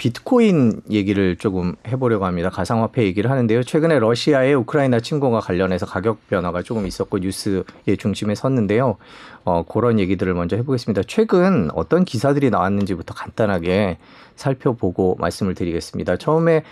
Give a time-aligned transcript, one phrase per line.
[0.00, 2.48] 비트코인 얘기를 조금 해보려고 합니다.
[2.48, 3.62] 가상화폐 얘기를 하는데요.
[3.62, 8.96] 최근에 러시아의 우크라이나 침공과 관련해서 가격 변화가 조금 있었고 뉴스의 중심에 섰는데요.
[9.44, 11.02] 어, 그런 얘기들을 먼저 해보겠습니다.
[11.06, 13.98] 최근 어떤 기사들이 나왔는지부터 간단하게
[14.36, 16.16] 살펴보고 말씀을 드리겠습니다.
[16.16, 16.62] 처음에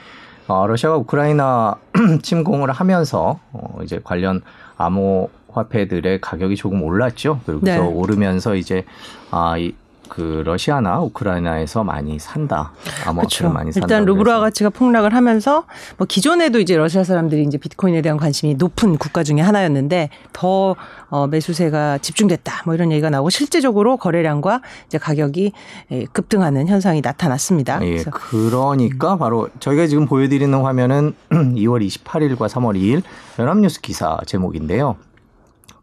[0.46, 1.76] 어, 러시아가 우크라이나
[2.22, 4.40] 침공을 하면서 어, 이제 관련
[4.78, 7.40] 암호 화폐들의 가격이 조금 올랐죠.
[7.44, 7.78] 그리고서 네.
[7.78, 8.86] 오르면서 이제
[9.30, 9.74] 아, 이,
[10.08, 12.72] 그 러시아나 우크라이나에서 많이 산다.
[13.06, 13.86] 암호화폐를 많이 산다.
[13.86, 15.64] 일단 루브라 가치가 폭락을 하면서
[15.96, 20.76] 뭐 기존에도 이제 러시아 사람들이 이제 비트코인에 대한 관심이 높은 국가 중에 하나였는데 더
[21.10, 22.62] 어, 매수세가 집중됐다.
[22.64, 25.52] 뭐 이런 얘기가 나오고 실제적으로 거래량과 이제 가격이
[25.92, 27.80] 예, 급등하는 현상이 나타났습니다.
[27.82, 33.02] 예, 그러니까 바로 저희가 지금 보여드리는 화면은 2월 28일과 3월 2일
[33.38, 34.96] 연합뉴스 기사 제목인데요.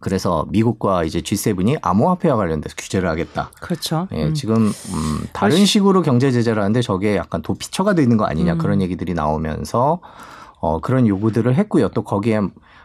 [0.05, 3.49] 그래서 미국과 이제 G7이 암호화폐와 관련돼서 규제를 하겠다.
[3.59, 4.07] 그렇죠.
[4.11, 4.33] 예, 음.
[4.35, 8.57] 지금 음, 다른 식으로 경제 제재를 하는데 저게 약간 도피처가 되는 거 아니냐 음.
[8.59, 10.01] 그런 얘기들이 나오면서
[10.59, 11.87] 어, 그런 요구들을 했고요.
[11.89, 12.41] 또 거기에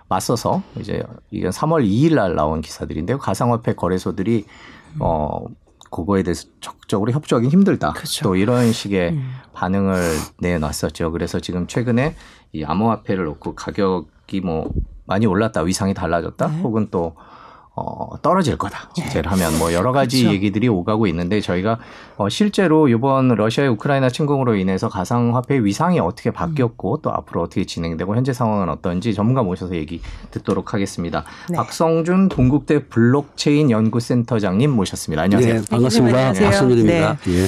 [0.08, 3.18] 맞서서 이제 이건 3월 2일 날 나온 기사들인데요.
[3.18, 4.46] 가상화폐 거래소들이
[4.98, 5.44] 어
[5.90, 7.92] 그거에 대해서 적극적으로 협조하기 힘들다.
[7.92, 8.24] 그렇죠.
[8.24, 9.30] 또 이런 식의 음.
[9.52, 10.00] 반응을
[10.38, 11.12] 내놨었죠.
[11.12, 12.16] 그래서 지금 최근에
[12.55, 14.72] 이 암호화폐를 놓고 가격이 뭐
[15.11, 16.61] 많이 올랐다, 위상이 달라졌다, 네.
[16.62, 17.14] 혹은 또
[17.75, 18.91] 어, 떨어질 거다.
[18.94, 20.34] 제재를 하면 뭐 여러 가지 그렇죠.
[20.34, 21.78] 얘기들이 오가고 있는데 저희가
[22.17, 26.98] 어, 실제로 이번 러시아의 우크라이나 침공으로 인해서 가상화폐 위상이 어떻게 바뀌었고 음.
[27.02, 31.24] 또 앞으로 어떻게 진행되고 현재 상황은 어떤지 전문가 모셔서 얘기 듣도록 하겠습니다.
[31.48, 31.56] 네.
[31.56, 35.22] 박성준 동국대 블록체인 연구센터장님 모셨습니다.
[35.22, 35.55] 안녕하세요.
[35.55, 36.33] 네, 반갑습니다.
[36.34, 37.17] 박성준입니다.
[37.17, 37.33] 네.
[37.33, 37.47] 예.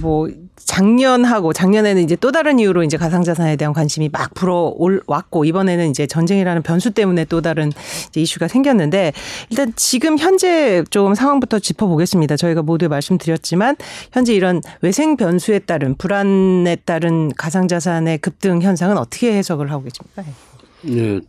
[0.00, 0.28] 뭐
[0.64, 4.74] 작년하고 작년에는 이제 또 다른 이유로 이제 가상자산에 대한 관심이 막 불어
[5.06, 7.72] 왔고 이번에는 이제 전쟁이라는 변수 때문에 또 다른
[8.14, 9.12] 이슈가 생겼는데
[9.50, 12.36] 일단 지금 현재 좀 상황부터 짚어보겠습니다.
[12.36, 13.76] 저희가 모두 말씀드렸지만
[14.12, 20.22] 현재 이런 외생 변수에 따른 불안에 따른 가상자산의 급등 현상은 어떻게 해석을 하고 계십니까?
[20.22, 21.20] 네.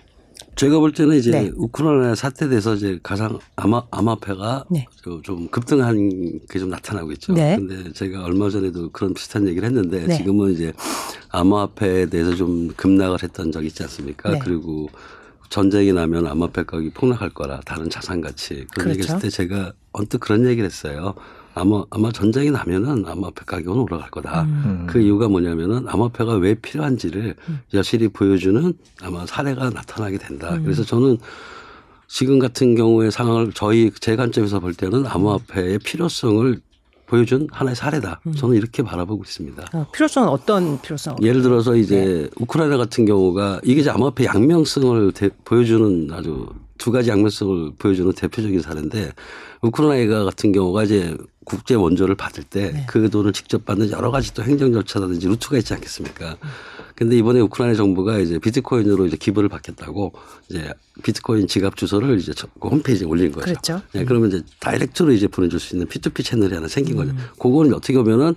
[0.55, 1.51] 제가 볼 때는 이제 네.
[1.55, 4.85] 우크라이나 사태 돼서 이제 가상 암화 암화폐가 네.
[5.23, 7.33] 좀 급등한 게 좀 나타나고 있죠.
[7.33, 7.55] 네.
[7.57, 10.17] 근데 제가 얼마 전에도 그런 비슷한 얘기를 했는데 네.
[10.17, 10.73] 지금은 이제
[11.29, 14.31] 암화폐에 대해서 좀 급락을 했던 적이 있지 않습니까?
[14.31, 14.39] 네.
[14.39, 14.89] 그리고
[15.49, 18.89] 전쟁이 나면 암화폐 가격이 폭락할 거라 다른 자산 가치 그런 그렇죠.
[18.91, 21.13] 얘기했을 때 제가 언뜻 그런 얘기를 했어요.
[21.55, 24.43] 아마 아마 전쟁이 나면은 암호화폐 가격은 올라갈 거다.
[24.43, 24.87] 음.
[24.89, 27.59] 그 이유가 뭐냐면은 암호화폐가 왜 필요한지를 음.
[27.73, 30.55] 여실히 보여주는 아마 사례가 나타나게 된다.
[30.55, 30.63] 음.
[30.63, 31.17] 그래서 저는
[32.07, 36.59] 지금 같은 경우의 상황을 저희 제 관점에서 볼 때는 암호화폐의 필요성을
[37.05, 38.21] 보여준 하나의 사례다.
[38.25, 38.33] 음.
[38.33, 39.65] 저는 이렇게 바라보고 있습니다.
[39.73, 41.17] 어, 필요성은 어떤 필요성?
[41.21, 42.29] 예를 들어서 이제 네.
[42.39, 46.47] 우크라이나 같은 경우가 이게 이제 암호화폐 양명성을 대, 보여주는 아주
[46.77, 49.11] 두 가지 양면성을 보여주는 대표적인 사례인데
[49.61, 52.85] 우크라이나 같은 경우가 이제 국제 원조를 받을 때그 네.
[52.87, 56.37] 그 돈을 직접 받는 여러 가지 또 행정 절차라든지 루트가 있지 않겠습니까?
[56.95, 60.13] 근데 이번에 우크라이나 정부가 이제 비트코인으로 이제 기부를 받겠다고
[60.49, 60.71] 이제
[61.03, 63.45] 비트코인 지갑 주소를 이제 그 홈페이지에 올린 거죠.
[63.45, 63.81] 그렇죠.
[63.93, 67.11] 네, 그러면 이제 다이렉트로 이제 보내줄 수 있는 P2P 채널이 하나 생긴 거죠.
[67.11, 67.17] 음.
[67.39, 68.35] 그거는 어떻게 보면은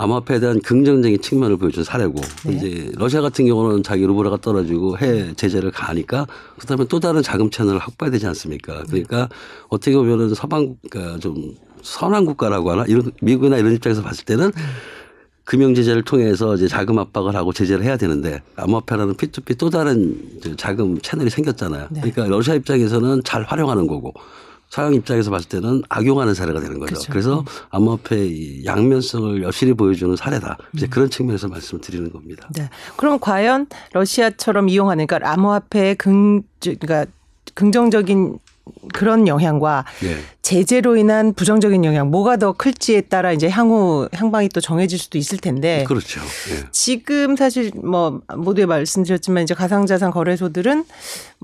[0.00, 2.14] 암호화폐에 대한 긍정적인 측면을 보여준 사례고
[2.46, 2.54] 네.
[2.54, 6.26] 이제 러시아 같은 경우는 자기 루브라가 떨어지고 해외 제재를 가하니까
[6.58, 8.82] 그다음에 또 다른 자금 채널을 확보해야 되지 않습니까?
[8.84, 9.28] 그러니까
[9.68, 14.52] 어떻게 보면은 서방 그러니까 좀 선한 국가라고 하나 이런 미국이나 이런 입장에서 봤을 때는
[15.44, 20.16] 금융 제재를 통해서 이제 자금 압박을 하고 제재를 해야 되는데 암호화폐라는 P2P 또 다른
[20.56, 21.88] 자금 채널이 생겼잖아요.
[21.90, 22.00] 네.
[22.00, 24.14] 그러니까 러시아 입장에서는 잘 활용하는 거고
[24.70, 26.94] 서양 입장에서 봤을 때는 악용하는 사례가 되는 거죠.
[26.94, 27.12] 그렇죠.
[27.12, 27.44] 그래서 음.
[27.70, 30.56] 암호화폐의 양면성을 여실히 보여주는 사례다.
[30.74, 30.90] 이제 음.
[30.90, 32.48] 그런 측면에서 말씀을 드리는 겁니다.
[32.54, 32.70] 네.
[32.96, 37.06] 그럼 과연 러시아처럼 이용하는 그러니까 암호화폐의 긍 그러니까
[37.54, 38.38] 긍정적인
[38.92, 40.16] 그런 영향과 네.
[40.42, 45.38] 제재로 인한 부정적인 영향 뭐가 더 클지에 따라 이제 향후 향방이 또 정해질 수도 있을
[45.38, 46.20] 텐데 그렇죠.
[46.20, 46.66] 네.
[46.72, 50.84] 지금 사실 뭐 모두에 말씀드렸지만 이제 가상자산 거래소들은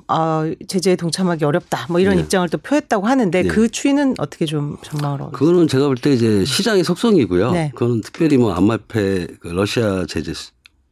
[0.09, 2.23] 아 제재에 동참하기 어렵다 뭐 이런 네.
[2.23, 3.49] 입장을 또 표했다고 하는데 네.
[3.49, 7.53] 그 추이는 어떻게 좀 전망을 하고 그거는 제가 볼 때 이제 시장의 속성이고요.
[7.53, 7.71] 네.
[7.75, 10.33] 그거는 특별히 뭐 암호화폐 그 러시아 제재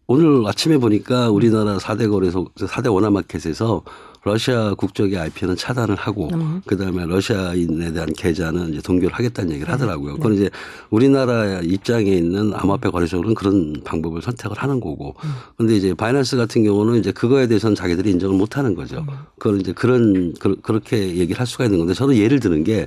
[0.06, 3.82] 오늘 아침에 보니까 우리나라 4대 거래소 4대 원화마켓에서
[4.24, 6.62] 러시아 국적의 IP는 차단을 하고 음.
[6.66, 9.72] 그다음에 러시아인에 대한 계좌는 이제 동결 하겠다는 얘기를 네.
[9.72, 10.12] 하더라고요.
[10.14, 10.16] 네.
[10.16, 10.50] 그건 이제
[10.88, 15.14] 우리나라 입장에 있는 암호화폐 거래소는 그런 방법을 선택을 하는 거고.
[15.24, 15.30] 음.
[15.58, 19.04] 근데 이제 바이낸스 같은 경우는 이제 그거에 대해서는 자기들이 인정을 못 하는 거죠.
[19.08, 19.14] 음.
[19.38, 22.86] 그건 이제 그런 그, 그렇게 얘기를 할 수가 있는 건데 저는 예를 드는 게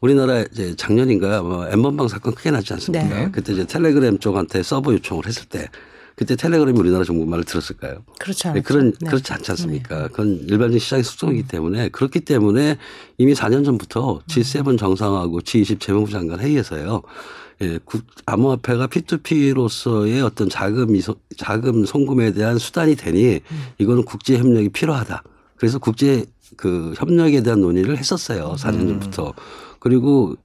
[0.00, 3.06] 우리나라 이제 작년인가 뭐 엠번방 사건 크게 났지 않습니까?
[3.08, 3.28] 네.
[3.30, 5.68] 그때 이제 텔레그램 쪽한테 서버 요청을 했을 때
[6.16, 8.04] 그때 텔레그램이 우리나라 정부말을 들었을까요?
[8.20, 9.08] 그렇지 네, 그런 네.
[9.08, 10.02] 그렇지 않지 않습니까?
[10.02, 10.08] 네.
[10.08, 12.78] 그건 일반적인 시장의 속성이기 때문에 그렇기 때문에
[13.18, 17.02] 이미 4년 전부터 G7 정상하고 G20 재무부 장관 회의에서요.
[17.62, 17.78] 예,
[18.26, 23.40] 암호화폐가 P2P로서의 어떤 자금 이소, 자금 송금에 대한 수단이 되니
[23.78, 25.22] 이거는 국제 협력이 필요하다.
[25.56, 26.26] 그래서 국제
[26.56, 28.54] 그 협력에 대한 논의를 했었어요.
[28.58, 29.34] 4년 전부터.
[29.78, 30.36] 그리고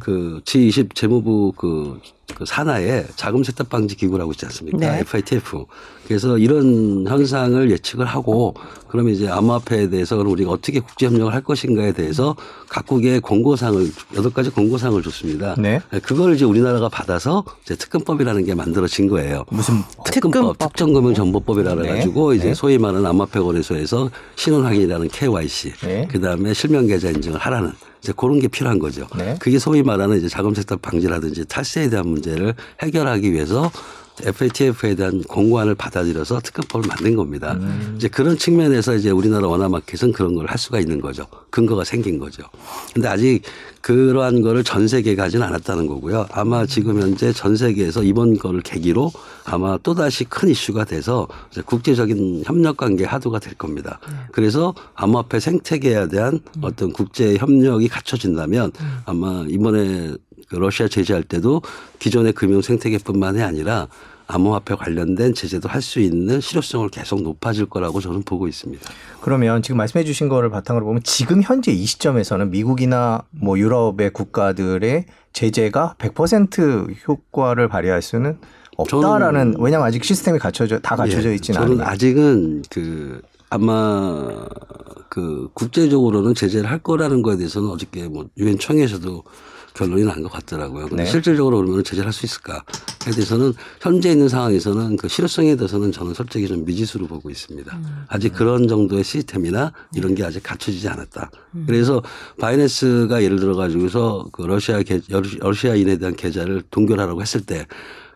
[0.00, 2.00] 그 G20 재무부 그,
[2.34, 4.78] 그 산하에 자금 세탁 방지 기구라고 있지 않습니까?
[4.78, 5.00] 네.
[5.00, 5.66] FITF.
[6.06, 8.54] 그래서 이런 현상을 예측을 하고
[8.88, 12.36] 그러면 이제 암호화폐에 대해서 그럼 우리가 어떻게 국제 협력을 할 것인가에 대해서
[12.68, 15.54] 각국의 공고사항을 여덟 가지 공고사항을 줬습니다.
[15.58, 15.80] 네.
[16.02, 19.44] 그걸 이제 우리나라가 받아서 이제 특검법이라는 게 만들어진 거예요.
[19.50, 21.88] 무슨 특검법, 특정금융정보법이라 네.
[21.88, 22.36] 가지고 네.
[22.36, 22.54] 이제 네.
[22.54, 26.08] 소위 말하는 암호화폐 거래소에서 신원 확인이라는 KYC, 네.
[26.10, 27.72] 그다음에 실명 계좌 인증을 하라는
[28.04, 29.06] 이제 그런 게 필요한 거죠.
[29.16, 29.34] 네.
[29.38, 33.70] 그게 소위 말하는 이제 자금 세탁 방지라든지 탈세에 대한 문제를 해결하기 위해서
[34.22, 37.54] FATF에 대한 공고안을 받아들여서 특검법을 만든 겁니다.
[37.54, 37.94] 음.
[37.96, 41.26] 이제 그런 측면에서 이제 우리나라 원화마켓은 그런 걸 할 수가 있는 거죠.
[41.50, 42.44] 근거가 생긴 거죠.
[42.92, 43.42] 근데 아직
[43.80, 46.26] 그러한 거를 전 세계에 가지는 않았다는 거고요.
[46.30, 49.10] 아마 지금 현재 전 세계에서 이번 거를 계기로
[49.44, 51.26] 아마 또다시 큰 이슈가 돼서
[51.66, 53.98] 국제적인 협력 관계 하도가 될 겁니다.
[54.06, 54.14] 네.
[54.32, 58.98] 그래서 암호화폐 생태계에 대한 어떤 국제 협력이 갖춰진다면 음.
[59.06, 60.18] 아마 이번에 그
[60.58, 61.62] 러시아 제재할 때도
[61.98, 63.88] 기존의 금융 생태계뿐만이 아니라
[64.26, 68.82] 암호화폐 관련된 제재도 할 수 있는 실효성을 계속 높아질 거라고 저는 보고 있습니다.
[69.20, 75.04] 그러면 지금 말씀해 주신 거를 바탕으로 보면 지금 현재 이 시점에서는 미국이나 뭐 유럽의 국가들의
[75.34, 78.38] 제재가 100% 효과를 발휘할 수는
[78.76, 81.76] 없다라는 왜냐하면 아직 시스템이 갖춰져 다 갖춰져 예, 있지는 않아요.
[81.76, 83.20] 저는 아직은 그
[83.50, 84.46] 아마
[85.08, 89.22] 그 국제적으로는 제재를 할 거라는 거에 대해서는 어저께 뭐 유엔 총회에서도
[89.74, 90.86] 결론이 난 것 같더라고요.
[90.88, 91.10] 근데 네.
[91.10, 92.62] 실질적으로 그러면 제재를 할수 있을까
[93.06, 97.76] 에 대해서는 현재 있는 상황에서는 그 실효성에 대해서는 저는 솔직히 좀 미지수로 보고 있습니다.
[97.76, 98.04] 음.
[98.08, 101.30] 아직 그런 정도의 시스템이나 이런 게 아직 갖춰지지 않았다.
[101.56, 101.64] 음.
[101.66, 102.02] 그래서
[102.38, 107.66] 바이낸스가 예를 들어 가지고서 그 러시아 계, 러시아인에 대한 계좌를 동결하라고 했을 때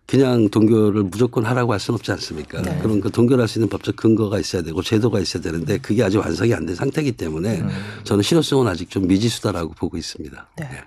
[0.07, 2.63] 그냥 동결을 무조건 하라고 할 수는 없지 않습니까?
[2.63, 2.79] 네.
[2.81, 6.55] 그럼 그 동결할 수 있는 법적 근거가 있어야 되고 제도가 있어야 되는데 그게 아직 완성이
[6.55, 7.69] 안 된 상태이기 때문에 음.
[8.05, 10.47] 저는 실효성은 아직 좀 미지수다라고 보고 있습니다.
[10.57, 10.69] 네.
[10.71, 10.81] 네.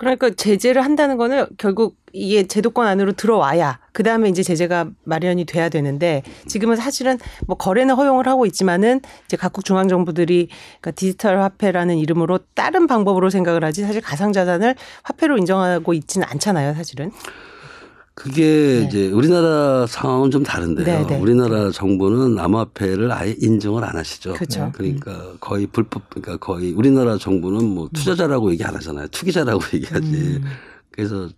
[0.00, 5.68] 그러니까 제재를 한다는 거는 결국 이게 제도권 안으로 들어와야 그 다음에 이제 제재가 마련이 돼야
[5.68, 10.48] 되는데 지금은 사실은 뭐 거래는 허용을 하고 있지만은 이제 각국 중앙 정부들이
[10.80, 16.72] 그러니까 디지털 화폐라는 이름으로 다른 방법으로 생각을 하지 사실 가상 자산을 화폐로 인정하고 있지는 않잖아요,
[16.72, 17.12] 사실은.
[18.20, 18.86] 그게 네.
[18.86, 20.84] 이제 우리나라 상황은 좀 다른데요.
[20.84, 21.18] 네, 네.
[21.18, 24.34] 우리나라 정부는 암호화폐를 아예 인정을 안 하시죠.
[24.34, 24.70] 그렇죠.
[24.74, 25.36] 그러니까 음.
[25.40, 29.06] 거의 불법, 그러니까 거의 우리나라 정부는 뭐 투자자라고 얘기 안 하잖아요.
[29.08, 30.06] 투기자라고 얘기하지.
[30.06, 30.44] 음.
[30.90, 31.30] 그래서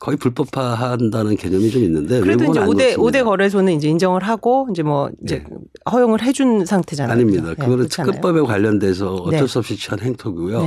[0.00, 5.10] 거의 불법화한다는 개념이 좀 있는데 그래도 이제 5대 5대 거래소는 이제 인정을 하고 이제 뭐
[5.22, 5.56] 이제 네.
[5.92, 7.12] 허용을 해준 상태잖아요.
[7.12, 7.48] 아닙니다.
[7.50, 9.46] 네, 그거는 특급법에 관련돼서 어쩔 네.
[9.46, 10.62] 수 없이 취한 행토고요.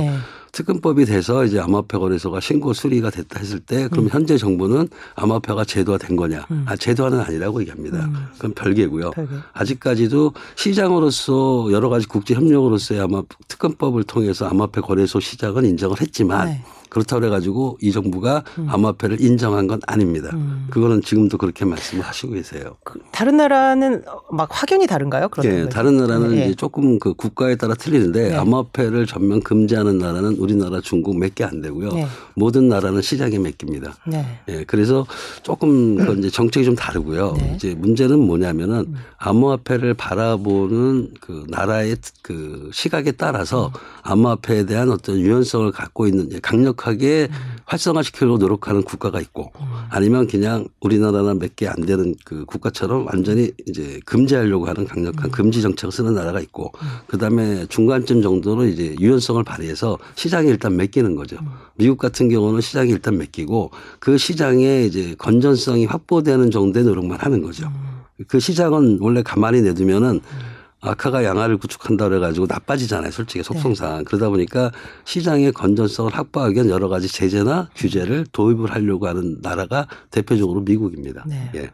[0.46, 0.52] 네.
[0.52, 4.10] 특근법이 돼서 이제 암호화폐 거래소가 신고 수리가 됐다 했을 때 그럼 음.
[4.10, 6.46] 현재 정부는 암호화폐가 제도화 된 거냐?
[6.50, 6.64] 음.
[6.66, 8.04] 아, 제도화는 아니라고 얘기합니다.
[8.06, 8.26] 음.
[8.34, 9.10] 그건 별개고요.
[9.10, 9.34] 별개.
[9.52, 16.64] 아직까지도 시장으로서 여러 가지 국제 협력으로서의 아마 특근법을 통해서 암호화폐 거래소 시작은 인정을 했지만 네.
[16.96, 18.68] 그렇다고 해가지고 이 정부가 음.
[18.70, 20.30] 암호화폐를 인정한 건 아닙니다.
[20.32, 20.66] 음.
[20.70, 22.76] 그거는 지금도 그렇게 말씀을 하시고 계세요.
[22.84, 25.28] 그 다른 나라는 막 확연히 다른가요?
[25.28, 26.46] 그런 예, 다른 나라는 네.
[26.46, 28.34] 이제 조금 그 국가에 따라 틀리는데 네.
[28.34, 31.90] 암호화폐를 전면 금지하는 나라는 우리나라, 중국 몇 개 안 되고요.
[31.92, 32.06] 네.
[32.34, 33.94] 모든 나라는 시장에 맡깁니다.
[34.06, 34.24] 네.
[34.48, 35.06] 예, 그래서
[35.42, 37.34] 조금 그 이제 정책이 좀 다르고요.
[37.36, 37.52] 네.
[37.56, 38.94] 이제 문제는 뭐냐면은 음.
[39.18, 43.80] 암호화폐를 바라보는 그 나라의 그 시각에 따라서 음.
[44.02, 47.56] 암호화폐에 대한 어떤 유연성을 갖고 있는 강력 강력하게 음.
[47.64, 49.66] 활성화시키려고 노력하는 국가가 있고 음.
[49.90, 55.30] 아니면 그냥 우리나라나 몇 개 안 되는 그 국가처럼 완전히 이제 금지하려고 하는 강력한 음.
[55.30, 56.86] 금지 정책을 쓰는 나라가 있고 음.
[57.08, 61.36] 그다음에 중간쯤 정도로 이제 유연성을 발휘해서 시장에 일단 맡기는 거죠.
[61.40, 61.48] 음.
[61.76, 67.66] 미국 같은 경우는 시장에 일단 맡기고 그 시장에 이제 건전성이 확보되는 정도의 노력만 하는 거죠.
[67.66, 67.96] 음.
[68.28, 70.20] 그 시장은 원래 가만히 내두면은
[70.86, 73.10] 악화가 양화를 구축한다 그래가지고 나빠지잖아요.
[73.10, 73.98] 솔직히 속성상.
[73.98, 74.04] 네.
[74.04, 74.70] 그러다 보니까
[75.04, 81.24] 시장의 건전성을 확보하기 위한 여러 가지 제재나 규제를 도입을 하려고 하는 나라가 대표적으로 미국입니다.
[81.26, 81.50] 네.
[81.54, 81.70] 예.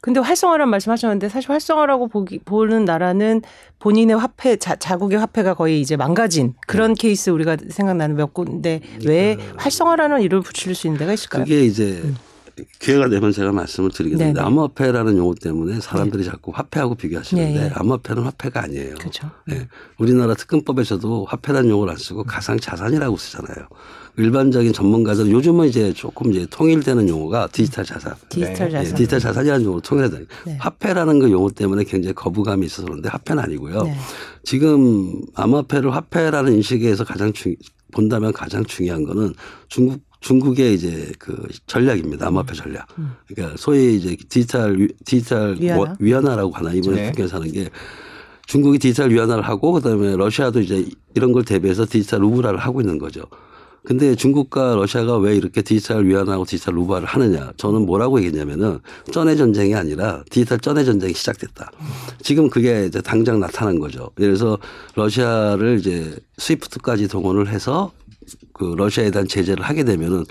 [0.00, 3.40] 근데 활성화란 말씀하셨는데 사실 활성화라고 보기, 보는 나라는
[3.78, 7.00] 본인의 화폐 자, 자국의 화폐가 거의 이제 망가진 그런 네.
[7.00, 11.44] 케이스 우리가 생각나는 몇 군데 왜그 활성화라는 이름을 붙일 수 있는 데가 있을까요?
[11.44, 12.16] 그게 이제 음.
[12.78, 14.40] 기회가 되면 제가 말씀을 드리겠는데 네네.
[14.40, 17.70] 암호화폐라는 용어 때문에 사람들이 자꾸 화폐하고 비교하시는데 네, 예.
[17.74, 18.94] 암호화폐는 화폐가 아니에요.
[18.94, 19.30] 그렇죠.
[19.50, 19.68] 예.
[19.98, 23.66] 우리나라 특검법에서도 화폐라는 용어를 안 쓰고 가상 자산이라고 쓰잖아요.
[24.16, 28.14] 일반적인 전문가들은 요즘은 이제 조금 이제 통일되는 용어가 디지털 자산.
[28.28, 28.78] 디지털 네.
[28.78, 28.94] 예, 자산.
[28.96, 30.18] 디지털 자산이라는 용어로 통일하다.
[30.46, 30.56] 네.
[30.60, 33.82] 화폐라는 그 용어 때문에 굉장히 거부감이 있어서 그런데 화폐는 아니고요.
[33.82, 33.96] 네.
[34.44, 37.56] 지금 암호화폐를 화폐라는 인식에서 가장 중
[37.92, 39.34] 본다면 가장 중요한 거는
[39.68, 42.26] 중국 중국의 이제 그 전략입니다.
[42.28, 42.86] 암호화폐 전략.
[43.28, 45.76] 그러니까 소위 이제 디지털 위- 디지털 위안화?
[45.76, 47.12] 뭐- 위안화라고 하나 이번에 네.
[47.12, 47.68] 북에서 하는 게
[48.46, 53.22] 중국이 디지털 위안화를 하고 그다음에 러시아도 이제 이런 걸 대비해서 디지털 루블화를 하고 있는 거죠.
[53.86, 57.52] 근데 중국과 러시아가 왜 이렇게 디지털 위안화하고 디지털 루블화를 하느냐?
[57.58, 58.78] 저는 뭐라고 얘기했냐면은
[59.12, 61.70] 쩐의 전쟁이 아니라 디지털 쩐의 전쟁이 시작됐다.
[62.22, 64.08] 지금 그게 이제 당장 나타난 거죠.
[64.14, 64.56] 그래서
[64.94, 67.92] 러시아를 이제 스위프트까지 동원을 해서
[68.52, 70.24] 그 러시아에 대한 제재를 하게 되면은 음,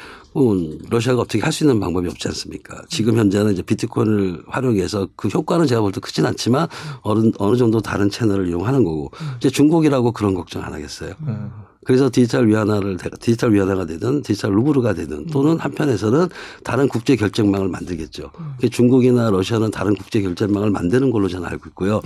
[0.89, 2.81] 러시아가 어떻게 할 수 있는 방법이 없지 않습니까?
[2.89, 6.67] 지금 현재는 이제 비트코인을 활용해서 그 효과는 제가 볼 때 크진 않지만
[7.01, 11.13] 어느, 어느 정도 다른 채널을 이용하는 거고 이제 중국이라고 그런 걱정 안 하겠어요.
[11.27, 11.51] 음.
[11.85, 16.29] 그래서 디지털 위안화를 대- 디지털 위안화가 되든 디지털 루브르가 되든 또는 한편에서는
[16.63, 18.31] 다른 국제 결제망을 만들겠죠.
[18.71, 21.99] 중국이나 러시아는 다른 국제 결제망을 만드는 걸로 저는 알고 있고요.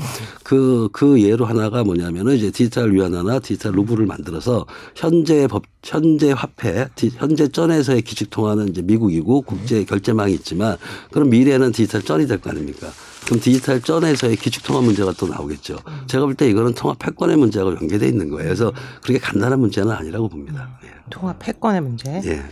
[0.43, 4.65] 그, 그 예로 하나가 뭐냐면은 이제 디지털 위안화나 디지털 루블을 만들어서
[4.95, 10.75] 현재 법, 현재 화폐, 디- 현재 전에서의 기축 통화는 이제 미국이고 국제 결제망이 있지만
[11.11, 12.87] 그럼 미래는 디지털 전이 될 거 아닙니까?
[13.25, 15.77] 그럼 디지털 전에서의 기축 통화 문제가 또 나오겠죠.
[16.07, 18.45] 제가 볼 때 이거는 통화 패권의 문제하고 연계돼 있는 거예요.
[18.45, 20.79] 그래서 그렇게 간단한 문제는 아니라고 봅니다.
[21.11, 22.21] 통화 패권의 문제.
[22.25, 22.29] 예.
[22.29, 22.43] 예.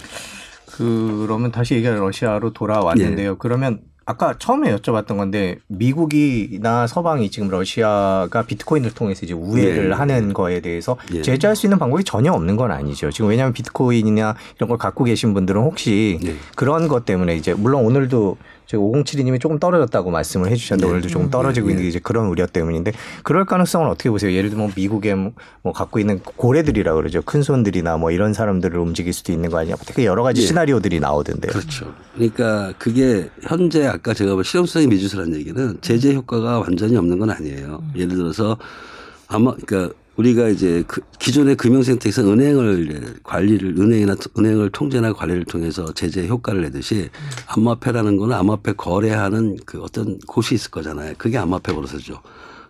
[0.77, 3.31] 그러면 다시 얘기가 러시아로 돌아왔는데요.
[3.31, 3.35] 예.
[3.39, 9.93] 그러면 아까 처음에 여쭤봤던 건데 미국이나 서방이 지금 러시아가 비트코인을 통해서 이제 우회를 예.
[9.93, 11.23] 하는 거에 대해서 예.
[11.23, 13.09] 제재할 수 있는 방법이 전혀 없는 건 아니죠.
[13.09, 16.35] 지금 왜냐하면 비트코인이나 이런 걸 갖고 계신 분들은 혹시 예.
[16.55, 20.91] 그런 것 때문에 이제 물론 오늘도 저희 5072님이 조금 떨어졌다고 말씀을 해주셨는데 예.
[20.91, 21.71] 오늘도 조금 떨어지고 예.
[21.71, 22.93] 있는 게 이제 그런 우려 때문인데
[23.23, 24.31] 그럴 가능성은 어떻게 보세요?
[24.33, 25.31] 예를 들면 미국의 뭐-
[25.61, 27.21] 뭐 갖고 있는 고래들이라 그러죠.
[27.21, 29.75] 큰 손들이나 뭐 이런 사람들을 움직일 수도 있는 거 아니냐.
[29.85, 30.45] 되게 여러 가지 예.
[30.47, 31.51] 시나리오들이 나오던데요.
[31.51, 31.93] 그렇죠.
[32.15, 37.83] 그러니까 그게 현재 아까 제가 뭐 실용성의 미주수라는 얘기는 제재 효과가 완전히 없는 건 아니에요.
[37.95, 38.57] 예를 들어서
[39.27, 45.93] 아마 그러니까 우리가 이제 그 기존의 금융생태에서 은행을 관리를 은행이나 토- 은행을 통제나 관리를 통해서
[45.93, 47.09] 제재 효과를 내듯이
[47.47, 51.15] 암호화폐라는 거는 암호화폐 거래하는 그 어떤 곳이 있을 거잖아요.
[51.17, 52.21] 그게 암호화폐 거래소죠.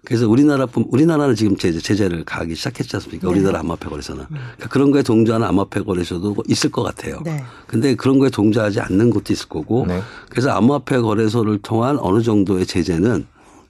[0.04, 3.28] 그래서 우리나라 뿐 우리나라는 지금 제재 제재를 가기 시작했지 않습니까?
[3.30, 7.20] 우리나라 암호화폐 거래소는 그러니까 그런 거에 동조하는 암호화폐 거래소도 있을 것 같아요.
[7.24, 7.44] 네.
[7.68, 10.02] 근데 그런 거에 동조하지 않는 곳도 있을 거고 네.
[10.30, 13.26] 그래서 암호화폐 거래소를 통한 어느 정도의 제재는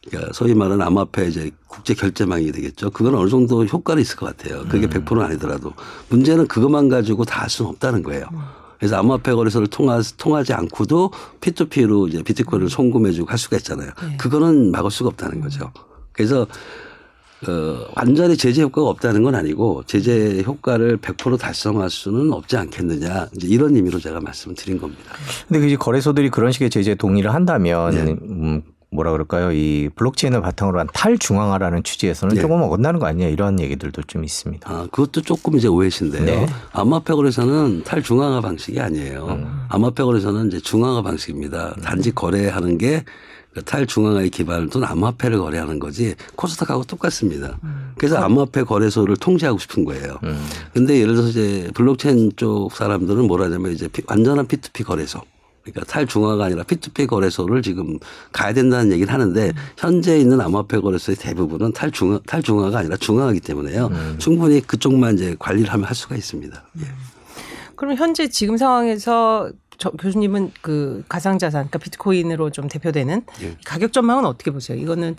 [0.07, 2.91] 그러니까 소위 말하는 암호화폐 이제 국제 결제망이 되겠죠.
[2.91, 4.63] 그건 어느 정도 효과는 있을 것 같아요.
[4.69, 5.73] 그게 100%는 아니더라도
[6.09, 8.25] 문제는 그것만 가지고 다 할 수는 없다는 거예요.
[8.77, 13.91] 그래서 암호화폐 거래소를 통하, 통하지 않고도 P2P로 이제 비트코인을 송금해주고 할 수가 있잖아요.
[14.17, 15.71] 그거는 막을 수가 없다는 거죠.
[16.11, 16.45] 그래서
[17.47, 23.47] 어, 완전히 제재 효과가 없다는 건 아니고 제재 효과를 100% 달성할 수는 없지 않겠느냐 이제
[23.47, 25.13] 이런 의미로 제가 말씀을 드린 겁니다.
[25.47, 28.15] 근데 그 이제 거래소들이 그런 식의 제재 동의를 한다면 네.
[28.23, 28.61] 음,
[28.95, 29.51] 뭐라 그럴까요?
[29.51, 32.41] 이 블록체인을 바탕으로 한 탈중앙화라는 취지에서는 네.
[32.41, 34.69] 조금 어긋나는 거 아니냐 이런 얘기들도 좀 있습니다.
[34.71, 36.23] 아, 그것도 조금 이제 오해신데요.
[36.25, 36.45] 네.
[36.71, 39.25] 암호화폐 거래소는 탈중앙화 방식이 아니에요.
[39.29, 39.65] 음.
[39.69, 41.75] 암호화폐 거래소는 이제 중앙화 방식입니다.
[41.83, 47.57] 단지 거래하는 게그 탈중앙화에 기반을 둔 암호화폐를 거래하는 거지 코스닥하고 똑같습니다.
[47.97, 50.17] 그래서 암호화폐 거래소를 통제하고 싶은 거예요.
[50.23, 50.45] 음.
[50.73, 55.21] 근데 예를 들어서 이제 블록체인 쪽 사람들은 뭐라 하냐면 이제 피- 완전한 P2P 거래소.
[55.65, 57.97] 그러니까 탈중화가 아니라 P2P 거래소를 지금
[58.31, 63.89] 가야 된다는 얘기를 하는데 현재 있는 암호화폐 거래소의 대부분은 탈중화, 탈중화가 아니라 중화하기 때문에요.
[64.19, 66.63] 충분히 그쪽만 이제 관리를 하면 할 수가 있습니다.
[66.81, 66.85] 예.
[67.75, 73.57] 그럼 현재 지금 상황에서 저 교수님은 그 가상자산, 그러니까 비트코인으로 좀 대표되는 예.
[73.65, 74.77] 가격 전망은 어떻게 보세요?
[74.77, 75.15] 이거는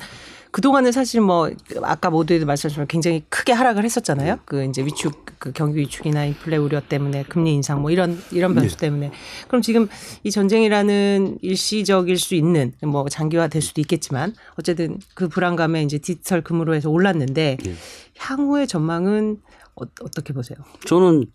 [0.56, 1.50] 그동안은 사실 뭐
[1.82, 4.38] 아까 모두에도 말씀하셨지만 굉장히 크게 하락을 했었잖아요.
[4.46, 8.78] 그 이제 위축 그 경기 위축이나 인플레 우려 때문에 금리 인상 뭐 이런 이런 변수
[8.78, 9.12] 때문에
[9.48, 9.86] 그럼 지금
[10.24, 16.40] 이 전쟁이라는 일시적일 수 있는 뭐 장기화 될 수도 있겠지만 어쨌든 그 불안감에 이제 디지털
[16.40, 17.74] 금으로 해서 올랐는데 예.
[18.16, 19.42] 향후의 전망은
[19.74, 20.56] 어, 어떻게 보세요?
[20.86, 21.26] 저는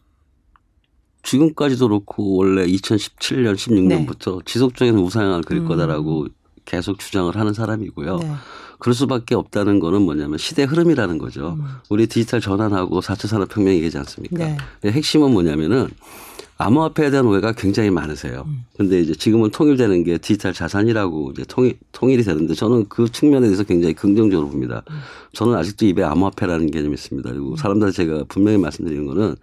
[1.21, 5.65] 지금까지도 그렇고 원래 2017년, 16년부터 지속적인 우상향을 그릴 네.
[5.65, 5.67] 음.
[5.67, 6.25] 거다라고
[6.65, 8.17] 계속 주장을 하는 사람이고요.
[8.17, 8.31] 네.
[8.81, 11.55] 그럴 수밖에 없다는 거는 뭐냐면 시대 흐름이라는 거죠.
[11.59, 11.65] 음.
[11.89, 14.37] 우리 디지털 전환하고 4차 산업혁명이 얘기하지 않습니까?
[14.81, 14.91] 네.
[14.91, 15.87] 핵심은 뭐냐면은
[16.57, 18.47] 암호화폐에 대한 오해가 굉장히 많으세요.
[18.75, 23.63] 근데 이제 지금은 통일되는 게 디지털 자산이라고 이제 통일, 통일이 되는데 저는 그 측면에 대해서
[23.63, 24.81] 굉장히 긍정적으로 봅니다.
[25.33, 27.29] 저는 아직도 입에 암호화폐라는 개념이 있습니다.
[27.29, 29.35] 그리고 사람들 제가 분명히 말씀드리는 거는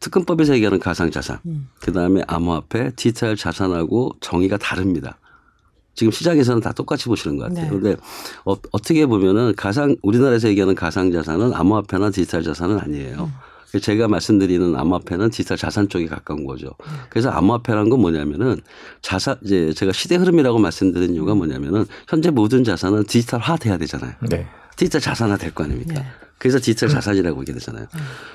[0.00, 1.38] 특검법에서 얘기하는 가상자산,
[1.80, 5.16] 그 다음에 암호화폐, 디지털 자산하고 정의가 다릅니다.
[5.94, 7.64] 지금 시장에서는 다 똑같이 보시는 것 같아요.
[7.64, 7.68] 네.
[7.68, 7.96] 그런데
[8.44, 13.30] 어, 어떻게 보면은 가상 우리나라에서 얘기하는 가상 자산은 암호화폐나 디지털 자산은 아니에요.
[13.80, 16.74] 제가 말씀드리는 암호화폐는 디지털 자산 쪽에 가까운 거죠.
[17.08, 18.60] 그래서 암호화폐라는 건 뭐냐면은
[19.00, 24.12] 자산 이제 제가 시대 흐름이라고 말씀드린 이유가 뭐냐면은 현재 모든 자산은 디지털화 돼야 되잖아요.
[24.28, 24.46] 네.
[24.76, 25.94] 디지털 자산화 될 거 아닙니까?
[25.94, 26.06] 네.
[26.38, 27.86] 그래서 디지털 자산이라고 얘기 되잖아요.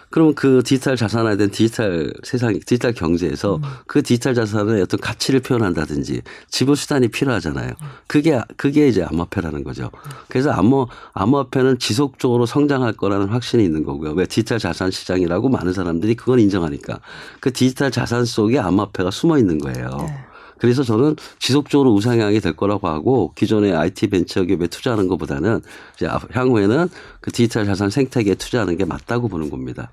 [0.10, 6.22] 그러면 그 디지털 자산화에 대한 디지털 세상, 디지털 경제에서 그 디지털 자산의 어떤 가치를 표현한다든지
[6.48, 7.74] 지불 수단이 필요하잖아요.
[8.08, 9.92] 그게, 그게 이제 암호화폐라는 거죠.
[10.30, 14.12] 그래서 암호, 암호화폐는 지속적으로 성장할 거라는 확신이 있는 거고요.
[14.12, 17.02] 왜 디지털 자산 시장이라고 많은 사람들이 그걸 인정하니까
[17.42, 19.90] 그 디지털 자산 속에 암호화폐가 숨어 있는 거예요.
[20.00, 20.27] 네.
[20.60, 25.62] 그래서 저는 지속적으로 우상향이 될 거라고 하고 기존의 IT 벤처 기업에 투자하는 것보다는
[25.96, 26.90] 이제 앞- 향후에는
[27.22, 29.92] 그 디지털 자산 생태계에 투자하는 게 맞다고 보는 겁니다.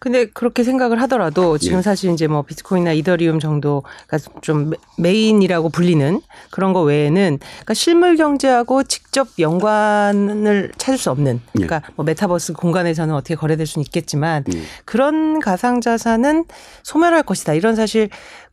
[0.00, 1.82] 근데 그렇게 생각을 하더라도 지금 예.
[1.82, 6.20] 사실 이제 뭐 비트코인이나 이더리움 정도가 좀 메- 메인이라고 불리는
[6.52, 13.12] 그런 거 외에는 그러니까 실물 경제하고 직접 연관을 찾을 수 없는 그러니까 뭐 메타버스 공간에서는
[13.12, 14.60] 어떻게 거래될 수는 있겠지만 예.
[14.84, 16.44] 그런 가상 자산은
[16.84, 17.54] 소멸할 것이다.
[17.54, 18.08] 이런 사실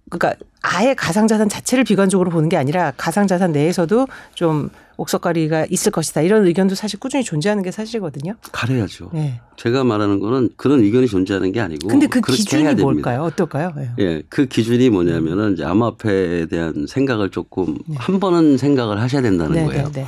[0.10, 5.92] 그러니까 아예 가상 자산 자체를 비관적으로 보는 게 아니라 가상 자산 내에서도 좀 옥석가리가 있을
[5.92, 6.22] 것이다.
[6.22, 8.36] 이런 의견도 사실 꾸준히 존재하는 게 사실이거든요.
[8.52, 9.10] 가려야죠.
[9.14, 9.42] 네.
[9.58, 12.76] 제가 말하는 거는 그런 의견이 존재하는 게 아니고 근데 그 기준이.
[12.76, 13.24] 뭘까요?
[13.24, 13.74] 어떨까요?
[13.78, 13.90] 예.
[14.00, 19.66] 예, 그 기준이 뭐냐면은 이제 암호화폐에 대한 생각을 조금 한 번은 생각을 하셔야 된다는 네,
[19.66, 19.92] 거예요.
[19.92, 20.08] 네, 네.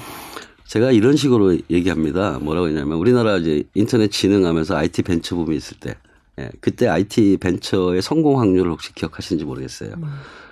[0.68, 2.40] 제가 이런 식으로 얘기합니다.
[2.42, 5.96] 뭐라고 했냐면 우리나라 이제 인터넷 진흥하면서 IT 벤처 붐이 있을 때,
[6.40, 9.94] 예, 그때 IT 벤처의 성공 확률을 혹시 기억하시는지 모르겠어요.
[9.98, 10.04] 음.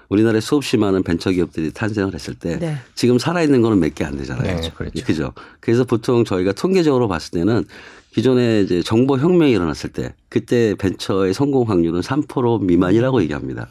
[0.10, 2.77] 우리나라에 수없이 많은 벤처 기업들이 탄생을 했을 때 네.
[2.94, 4.44] 지금 살아있는 거는 몇 개 안 되잖아요.
[4.62, 5.04] 네, 그렇죠.
[5.06, 5.34] 그죠.
[5.60, 7.65] 그래서 보통 저희가 통계적으로 봤을 때는
[8.12, 13.68] 기존에 이제 정보 혁명이 일어났을 때 그때 벤처의 성공 확률은 3% 미만이라고 얘기합니다.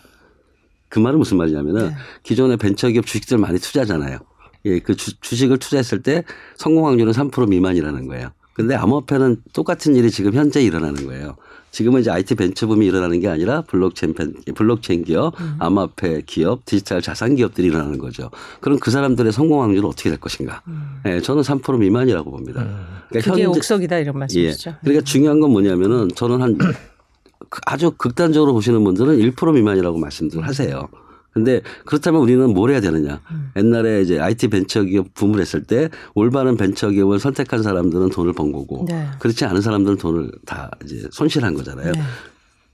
[0.89, 1.95] 그 말은 무슨 말이냐면은 네.
[2.25, 4.19] 기존의 벤처 기업 주식들 많이 투자하잖아요.
[4.67, 6.25] 예, 그 주, 주식을 투자했을 때
[6.57, 8.31] 성공 확률은 3% 미만이라는 거예요.
[8.55, 11.37] 근데 암호화폐는 똑같은 일이 지금 현재 일어나는 거예요.
[11.75, 17.03] 지금은 이제 IT 벤처 붐이 일어나는 게 아니라 블록체인, 벤- 블록체인 기업, 암호화폐 기업, 디지털
[17.03, 18.31] 자산 기업들이 일어나는 거죠.
[18.61, 20.63] 그럼 그 사람들의 성공 확률은 어떻게 될 것인가?
[21.07, 22.61] 예, 저는 3% 미만이라고 봅니다.
[23.09, 24.19] 그러니까 그게 현재- 옥석이다 이런 예.
[24.21, 24.75] 말씀이시죠?
[24.83, 26.57] 그러니까 중요한 건 뭐냐면은 저는 한
[27.51, 30.89] 그 아주 극단적으로 보시는 분들은 1% 미만이라고 말씀들 하세요.
[31.35, 33.21] 근데 그렇다면 우리는 뭘 해야 되느냐.
[33.57, 38.53] 옛날에 이제 IT 벤처 기업 붐을 했을 때 올바른 벤처 기업을 선택한 사람들은 돈을 번
[38.53, 39.09] 거고 네.
[39.19, 41.91] 그렇지 않은 사람들은 돈을 다 이제 손실한 거잖아요.
[41.93, 42.01] 네.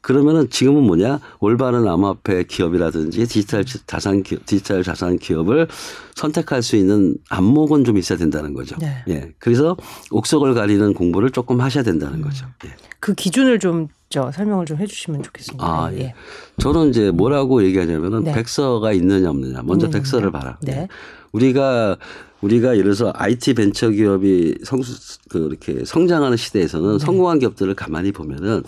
[0.03, 5.69] 그러면은 지금은 뭐냐 올바른 암호화폐 기업이라든지 디지털 자산 기업, 디지털 자산 기업을
[6.15, 8.77] 선택할 수 있는 안목은 좀 있어야 된다는 거죠.
[8.79, 9.05] 네.
[9.09, 9.33] 예.
[9.39, 9.77] 그래서
[10.11, 12.47] 옥석을 가리는 공부를 조금 하셔야 된다는 거죠.
[12.65, 12.71] 예.
[12.99, 15.65] 그 기준을 좀 저 설명을 좀 해주시면 좋겠습니다.
[15.65, 16.15] 아, 예.
[16.59, 18.33] 저는 이제 뭐라고 얘기하냐면은 네.
[18.33, 19.63] 백서가 있느냐 없느냐.
[19.63, 20.33] 먼저 있느냐 백서를.
[20.33, 20.59] 봐라.
[20.63, 20.73] 네.
[20.73, 20.89] 예.
[21.31, 21.97] 우리가
[22.41, 26.43] 우리가 예를 들어서 IT 벤처 기업이 성수 그 이렇게 성장하는 네.
[26.43, 28.65] 시대에서는 성공한 기업들을 가만히 보면은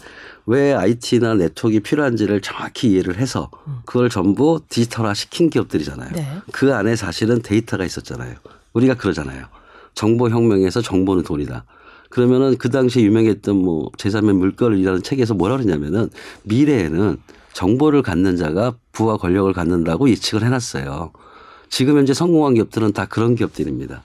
[0.47, 3.51] 왜 IT나 네트워크가 필요한지를 정확히 이해를 해서
[3.85, 6.11] 그걸 전부 디지털화 시킨 기업들이잖아요.
[6.13, 6.25] 네.
[6.53, 8.37] 그 안에 사실은 데이터가 있었잖아요.
[8.75, 9.47] 우리가 그러잖아요.
[9.95, 11.65] 정보 혁명에서 정보는 돈이다.
[12.13, 16.11] 그러면은 그 당시에 유명했던 뭐 제3의 물결이라는 책에서 뭐라 그러냐면은
[16.43, 17.17] 미래에는
[17.55, 21.11] 정보를 갖는 자가 부와 권력을 갖는다고 예측을 해놨어요.
[21.71, 24.03] 지금 현재 성공한 기업들은 다 그런 기업들입니다.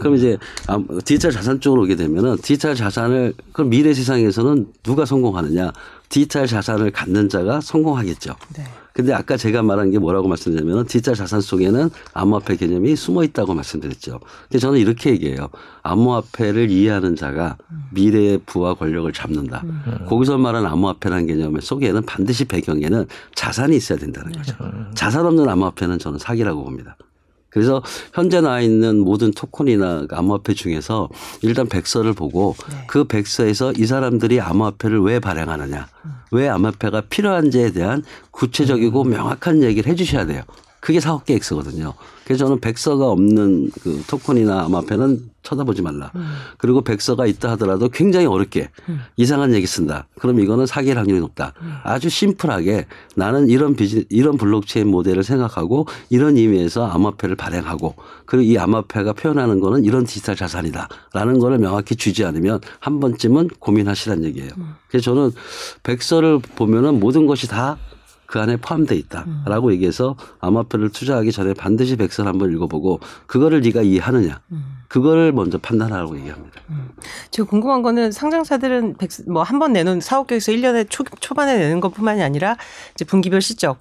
[0.00, 0.36] 그럼 이제
[0.66, 5.72] 아, 디지털 자산 쪽으로 오게 되면은 디지털 자산을 그럼 미래 세상에서는 누가 성공하느냐?
[6.08, 8.34] 디지털 자산을 갖는 자가 성공하겠죠.
[8.56, 8.64] 네.
[8.94, 14.20] 근데 아까 제가 말한 게 뭐라고 말씀드리냐면 디지털 자산 속에는 암호화폐 개념이 숨어 있다고 말씀드렸죠.
[14.44, 15.48] 근데 저는 이렇게 얘기해요.
[15.82, 17.56] 암호화폐를 이해하는 자가
[17.90, 19.64] 미래의 부와 권력을 잡는다.
[20.06, 24.54] 거기서 말하는 암호화폐라는 개념 속에는 반드시 배경에는 자산이 있어야 된다는 거죠.
[24.94, 26.96] 자산 없는 암호화폐는 저는 사기라고 봅니다.
[27.54, 27.80] 그래서
[28.12, 31.08] 현재 나와 있는 모든 토큰이나 암호화폐 중에서
[31.40, 32.84] 일단 백서를 보고 네.
[32.88, 35.86] 그 백서에서 이 사람들이 암호화폐를 왜 발행하느냐,
[36.32, 40.42] 왜 암호화폐가 필요한지에 대한 구체적이고 명확한 얘기를 해주셔야 돼요.
[40.84, 41.94] 그게 사업 계획서거든요.
[42.24, 46.12] 그래서 저는 백서가 없는 그 토큰이나 암호화폐는 쳐다보지 말라.
[46.58, 48.68] 그리고 백서가 있다 하더라도 굉장히 어렵게
[49.16, 50.06] 이상한 얘기 쓴다.
[50.18, 51.54] 그럼 이거는 사기일 확률이 높다.
[51.84, 52.84] 아주 심플하게
[53.16, 57.94] 나는 이런 비즈 이런 블록체인 모델을 생각하고 이런 의미에서 암호화폐를 발행하고
[58.26, 64.22] 그리고 이 암호화폐가 표현하는 거는 이런 디지털 자산이다라는 거를 명확히 주지 않으면 한 번쯤은 고민하시란
[64.24, 64.50] 얘기예요.
[64.88, 65.30] 그래서 저는
[65.82, 67.78] 백서를 보면은 모든 것이 다
[68.34, 69.72] 그 안에 포함돼 있다라고 음.
[69.74, 74.78] 얘기해서 암호화폐를 투자하기 전에 반드시 백서를 한번 읽어보고 그거를 네가 이해하느냐 음.
[74.88, 76.60] 그거를 먼저 판단하라고 얘기합니다.
[76.70, 76.88] 음.
[77.30, 78.96] 제가 궁금한 거는 상장사들은
[79.28, 82.56] 뭐 한 번 내놓은 사업 계획서 1년에 초, 초반에 내는 것뿐만이 아니라
[82.94, 83.78] 이제 분기별 실적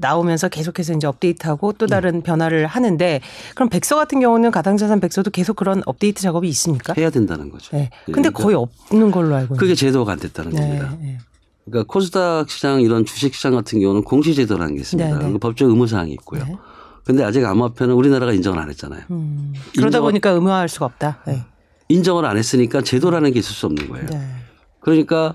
[0.00, 2.22] 나, 오면서 계속해서 이제 업데이트하고 또 다른 음.
[2.22, 3.20] 변화를 하는데
[3.54, 6.94] 그럼 백서 같은 경우는 가상자산 백서도 계속 그런 업데이트 작업이 있습니까?
[6.96, 7.76] 해야 된다는 거죠.
[7.76, 7.90] 네.
[8.06, 9.54] 근데 그러니까 거의 없는 걸로 알고.
[9.54, 10.60] 그게 제도가 안 됐다는 네.
[10.60, 10.96] 겁니다.
[11.00, 11.18] 네.
[11.64, 15.18] 그러니까 코스닥 시장 이런 주식 시장 같은 경우는 공시제도라는 게 있습니다.
[15.18, 15.38] 네, 네.
[15.38, 16.44] 법적 의무 사항이 있고요.
[16.44, 16.56] 네.
[17.04, 19.02] 근데 아직 암호화폐는 우리나라가 인정을 안 했잖아요.
[19.10, 21.22] 음, 그러다 보니까 의무화할 수가 없다.
[21.26, 21.44] 네.
[21.88, 24.06] 인정을 안 했으니까 제도라는 게 있을 수 없는 거예요.
[24.06, 24.20] 네.
[24.80, 25.34] 그러니까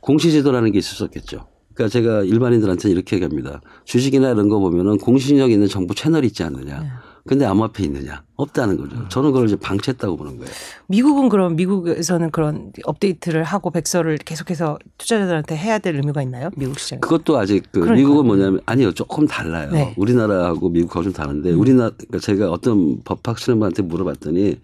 [0.00, 1.46] 공시제도라는 게 있을 수 없겠죠.
[1.74, 3.60] 그러니까 제가 일반인들한테 이렇게 얘기합니다.
[3.84, 7.02] 주식이나 이런 거 보면은 공신력 있는 정부 채널이 있지 않느냐.
[7.28, 7.34] 네.
[7.34, 8.22] 근데 암호화폐 있느냐?
[8.36, 8.96] 없다는 거죠.
[8.96, 9.06] 음.
[9.08, 10.50] 저는 그걸 이제 방치했다고 보는 거예요.
[10.86, 16.50] 미국은 그럼 미국에서는 그런 업데이트를 하고 백서를 계속해서 투자자들한테 해야 될 의무가 있나요?
[16.56, 17.00] 미국 시장.
[17.00, 19.70] 그것도 아직 그 미국은 뭐냐면 아니요 조금 달라요.
[19.70, 19.94] 네.
[19.96, 21.60] 우리나라하고 미국하고 좀 다른데 음.
[21.60, 24.60] 우리나라 그러니까 제가 어떤 법학시는 분한테 물어봤더니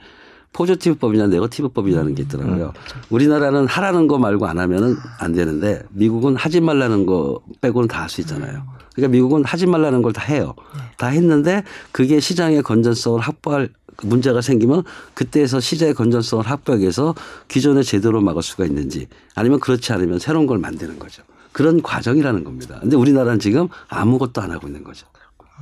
[0.55, 2.67] 포지티브법이냐 네거티브법이라는 게 있더라고요.
[2.67, 2.99] 음, 그렇죠.
[3.11, 8.09] 우리나라는 하라는 거 말고 안 하면은 안 되는데 미국은 하지 말라는 거 빼고는 다 할
[8.09, 8.63] 수 있잖아요.
[8.95, 10.55] 그러니까 미국은 하지 말라는 걸 다 해요.
[10.75, 10.81] 네.
[10.97, 11.63] 다 했는데
[11.93, 13.69] 그게 시장의 건전성을 확보할
[14.03, 17.15] 문제가 생기면 그때에서 시장의 건전성을 확보하기 위해서
[17.49, 21.23] 기존의 제대로 막을 수가 있는지 아니면 그렇지 않으면 새로운 걸 만드는 거죠.
[21.53, 22.79] 그런 과정이라는 겁니다.
[22.81, 25.07] 근데 우리나라는 지금 아무것도 안 하고 있는 거죠.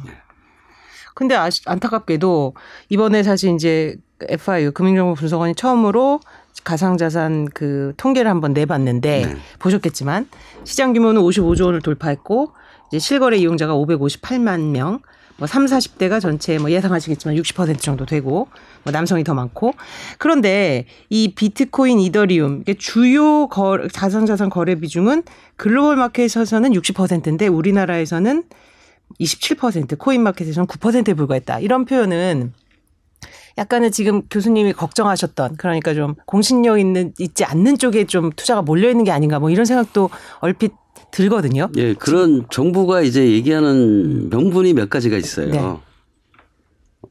[0.06, 0.12] 네.
[1.14, 1.34] 근데
[1.66, 2.54] 안타깝게도
[2.88, 3.96] 이번에 사실 이제
[4.28, 6.20] FIU 금융정보분석원이 처음으로
[6.64, 9.36] 가상자산 그 통계를 한번 내봤는데 네.
[9.58, 10.28] 보셨겠지만
[10.64, 12.52] 시장 규모는 55조 원을 돌파했고
[12.88, 15.00] 이제 실거래 이용자가 558만 명,
[15.38, 18.48] 뭐 3, 40대가 전체 뭐 예상하시겠지만 60% 정도 되고
[18.84, 19.72] 뭐 남성이 더 많고
[20.18, 25.22] 그런데 이 비트코인, 이더리움 주요 거, 자산자산 거래 비중은
[25.56, 28.44] 글로벌 마켓에서는 60%인데 우리나라에서는
[29.20, 31.60] 27% 코인 마켓에서는 9%에 불과했다.
[31.60, 32.52] 이런 표현은
[33.58, 39.04] 약간은 지금 교수님이 걱정하셨던 그러니까 좀 공신력 있는 있지 않는 쪽에 좀 투자가 몰려 있는
[39.04, 40.10] 게 아닌가 뭐 이런 생각도
[40.40, 40.72] 얼핏
[41.10, 41.68] 들거든요.
[41.76, 45.50] 예, 그런 정부가 이제 얘기하는 명분이 몇 가지가 있어요.
[45.50, 45.76] 네.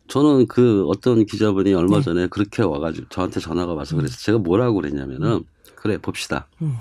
[0.07, 2.03] 저는 그 어떤 기자분이 얼마 네.
[2.03, 5.43] 전에 그렇게 와가지고 저한테 전화가 와서 그래서 제가 뭐라고 그랬냐면은 음.
[5.75, 6.47] 그래 봅시다.
[6.61, 6.75] 음.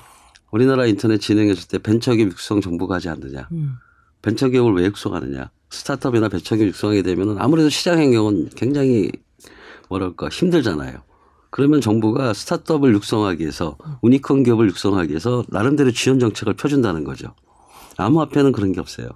[0.51, 3.49] 우리나라 인터넷 진행했을 때 벤처기업 육성 정부가 하지 않느냐.
[3.53, 3.75] 음.
[4.23, 5.51] 벤처기업을 왜 육성하느냐.
[5.71, 9.13] 스타트업이나 벤처기업 육성하게 되면은 아무래도 시장 행경은 굉장히
[9.91, 11.03] 뭐랄까 힘들잖아요.
[11.51, 17.35] 그러면 정부가 스타트업을 육성하기 위해서 우니콘 기업을 육성하기 위해서 나름대로 지원 정책을 펴준다는 거죠.
[17.97, 19.09] 암호화폐는 그런 게 없어요.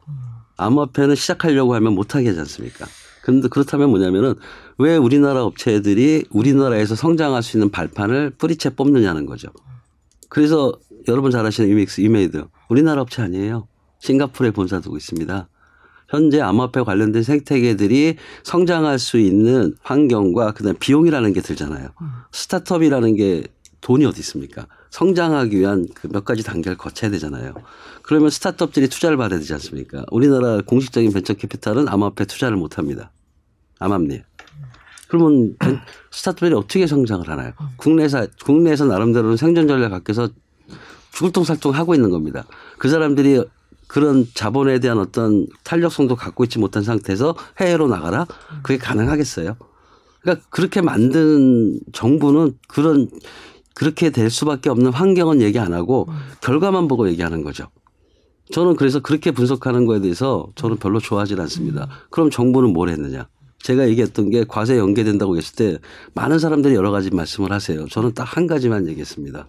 [0.56, 2.86] 암호화폐는 시작하려고 하면 못하게 하지 않습니까?
[3.22, 4.34] 그런데 그렇다면 뭐냐면은
[4.76, 9.48] 왜 우리나라 업체들이 우리나라에서 성장할 수 있는 발판을 뿌리채 뽑느냐는 거죠.
[10.28, 10.72] 그래서
[11.08, 12.46] 여러분 잘 아시는 위믹스, 위메이드.
[12.68, 13.68] 우리나라 업체 아니에요.
[14.00, 15.48] 싱가포르에 본사 두고 있습니다.
[16.14, 21.88] 현재 암호화폐 관련된 생태계들이 성장할 수 있는 환경과 그다음 비용이라는 게 들잖아요.
[22.00, 22.06] 음.
[22.32, 23.44] 스타트업이라는 게
[23.80, 24.66] 돈이 어디 있습니까?
[24.90, 27.52] 성장하기 위한 그 몇 가지 단계를 거쳐야 되잖아요.
[28.02, 30.04] 그러면 스타트업들이 투자를 받아야 되지 않습니까?
[30.12, 33.10] 우리나라 공식적인 벤처 캐피탈은 암호화폐 투자를 못 합니다.
[33.80, 34.22] 암암리.
[35.08, 35.56] 그러면
[36.12, 37.52] 스타트업들이 어떻게 성장을 하나요?
[37.76, 40.28] 국내에서, 국내에서 나름대로는 생존 전략 갖고서
[41.12, 42.44] 죽을똥살똥 하고 있는 겁니다.
[42.78, 43.44] 그 사람들이
[43.86, 48.26] 그런 자본에 대한 어떤 탄력성도 갖고 있지 못한 상태에서 해외로 나가라?
[48.62, 49.56] 그게 가능하겠어요?
[50.20, 53.08] 그러니까 그렇게 만든 정부는 그런
[53.74, 56.08] 그렇게 될 수밖에 없는 환경은 얘기 안 하고
[56.40, 57.66] 결과만 보고 얘기하는 거죠.
[58.52, 61.88] 저는 그래서 그렇게 분석하는 거에 대해서 저는 별로 좋아하지 않습니다.
[62.10, 63.26] 그럼 정부는 뭘 했느냐?
[63.60, 65.78] 제가 얘기했던 게 과세 연계된다고 했을 때
[66.14, 67.86] 많은 사람들이 여러 가지 말씀을 하세요.
[67.88, 69.48] 저는 딱 한 가지만 얘기했습니다.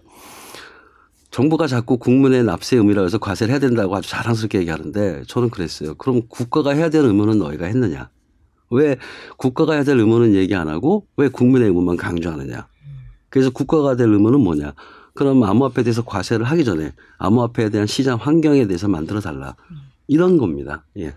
[1.36, 5.94] 정부가 자꾸 국민의 납세 의무라고 해서 과세를 해야 된다고 아주 자랑스럽게 얘기하는데 저는 그랬어요.
[5.96, 8.08] 그럼 국가가 해야 될 의무는 너희가 했느냐?
[8.70, 8.96] 왜
[9.36, 12.68] 국가가 해야 될 의무는 얘기 안 하고 왜 국민의 의무만 강조하느냐?
[13.28, 14.72] 그래서 국가가 될 의무는 뭐냐?
[15.12, 19.56] 그럼 암호화폐에 대해서 과세를 하기 전에 암호화폐에 대한 시장 환경에 대해서 만들어 달라.
[20.08, 20.86] 이런 겁니다.
[20.96, 21.14] 예.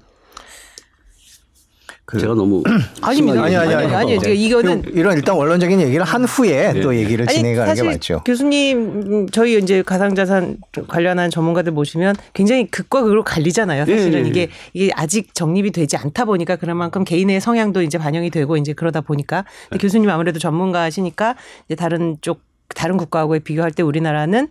[2.10, 2.64] 그 제가 너무
[3.02, 3.44] 아닙니다.
[3.44, 4.34] 아니 아니 아니 아니 네.
[4.34, 6.82] 이거는 이런 일단 원론적인 얘기를 한 후에 네.
[6.82, 8.24] 또 얘기를 진행하는 게 맞죠.
[8.26, 13.86] 교수님 저희 이제 가상자산 관련한 전문가들 모시면 굉장히 극과 극으로 갈리잖아요.
[13.86, 14.28] 사실은 네.
[14.28, 18.74] 이게 이게 아직 정립이 되지 않다 보니까 그런 만큼 개인의 성향도 이제 반영이 되고 이제
[18.74, 19.78] 그러다 보니까 네.
[19.78, 21.36] 교수님 아무래도 전문가시니까
[21.68, 24.48] 이제 다른 쪽 다른 국가하고 비교할 때 우리나라는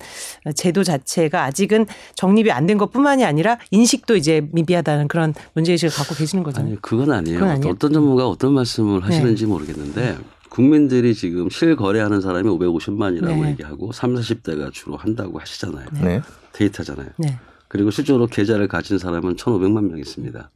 [0.54, 6.44] 제도 자체가 아직은 정립이 안 된 것뿐만이 아니라 인식도 이제 미비하다는 그런 문제의식을 갖고 계시는
[6.44, 6.60] 거죠.
[6.60, 7.38] 아니, 그건 아니에요.
[7.38, 9.48] 그건 어떤 전문가 어떤 말씀을 하시는지 네.
[9.48, 10.18] 모르겠는데
[10.50, 13.50] 국민들이 지금 실거래하는 사람이 550만이라고 네.
[13.52, 15.86] 얘기하고 3, 40대가 주로 한다고 하시잖아요.
[16.02, 16.20] 네.
[16.52, 17.08] 데이터잖아요.
[17.16, 17.38] 네.
[17.68, 20.50] 그리고 실제로 계좌를 가진 사람은 1,500만 명 있습니다.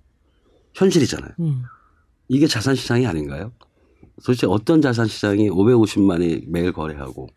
[0.75, 1.31] 현실이잖아요.
[1.41, 1.63] 음.
[2.29, 3.53] 이게 자산 시장이 아닌가요?
[4.25, 7.29] 도대체 어떤 자산 시장이 550만이 매일 거래하고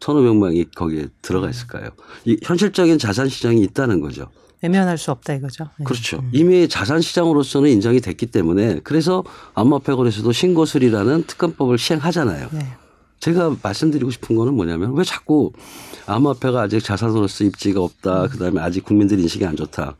[0.00, 1.90] 1,500만이 거기에 들어가 있을까요?
[2.24, 4.28] 이 현실적인 자산 시장이 있다는 거죠.
[4.62, 5.64] 외면할 수 없다 이거죠.
[5.78, 5.84] 네.
[5.84, 6.24] 그렇죠.
[6.32, 9.22] 이미 자산 시장으로서는 인정이 됐기 때문에 그래서
[9.54, 12.48] 암호화폐 거래소도 신고술이라는 특검법을 시행하잖아요.
[12.52, 12.66] 네.
[13.20, 15.52] 제가 말씀드리고 싶은 거는 뭐냐면 왜 자꾸
[16.06, 18.28] 암호화폐가 아직 자산으로서 입지가 없다.
[18.28, 19.96] 그다음에 아직 국민들 인식이 안 좋다.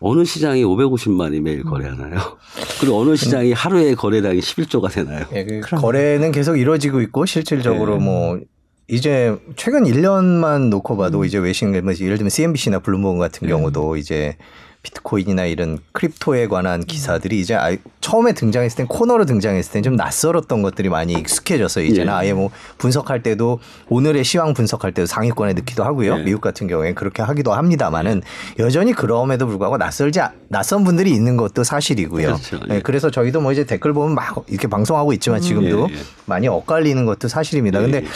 [0.00, 2.38] 어느 시장이 550만이 매일 거래하나요?
[2.80, 5.24] 그리고 어느 시장이 하루에 거래량이 11조가 되나요?
[5.32, 8.04] 예, 그 거래는 계속 이루어지고 있고 실질적으로 네.
[8.04, 8.40] 뭐
[8.88, 14.36] 이제 최근 1년만 놓고 봐도 이제 외신 뭐 예를 들면 CNBC나 블룸버그 같은 경우도 이제
[14.82, 20.62] 비트코인이나 이런 크립토에 관한 기사들이 이제 아예 처음에 등장했을 땐 코너로 등장했을 땐 좀 낯설었던
[20.62, 21.84] 것들이 많이 익숙해졌어요.
[21.84, 22.16] 이제는 예.
[22.16, 22.48] 아예 뭐
[22.78, 23.58] 분석할 때도
[23.90, 26.20] 오늘의 시황 분석할 때도 상위권에 넣기도 하고요.
[26.20, 26.22] 예.
[26.22, 28.22] 미국 같은 경우에 그렇게 하기도 합니다만은
[28.60, 32.26] 여전히 그럼에도 불구하고 낯설지 않- 낯선 분들이 있는 것도 사실이고요.
[32.28, 32.60] 그렇죠.
[32.70, 32.80] 예, 예.
[32.80, 35.98] 그래서 저희도 뭐 이제 댓글 보면 막 이렇게 방송하고 있지만 지금도 예, 예.
[36.24, 37.80] 많이 엇갈리는 것도 사실입니다.
[37.80, 38.08] 근데 예, 예.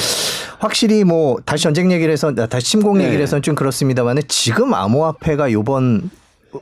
[0.62, 3.06] 확실히 뭐 다시 전쟁 얘기를 해서 다시 침공 예.
[3.06, 6.08] 얘기를 해서는 좀 그렇습니다만은 지금 암호화폐가 요번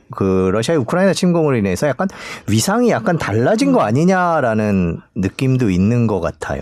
[0.09, 2.07] 그 러시아의 우크라이나 침공으로 인해서 약간
[2.47, 6.61] 위상이 약간 달라진 거 아니냐라는 느낌도 있는 것 같아요.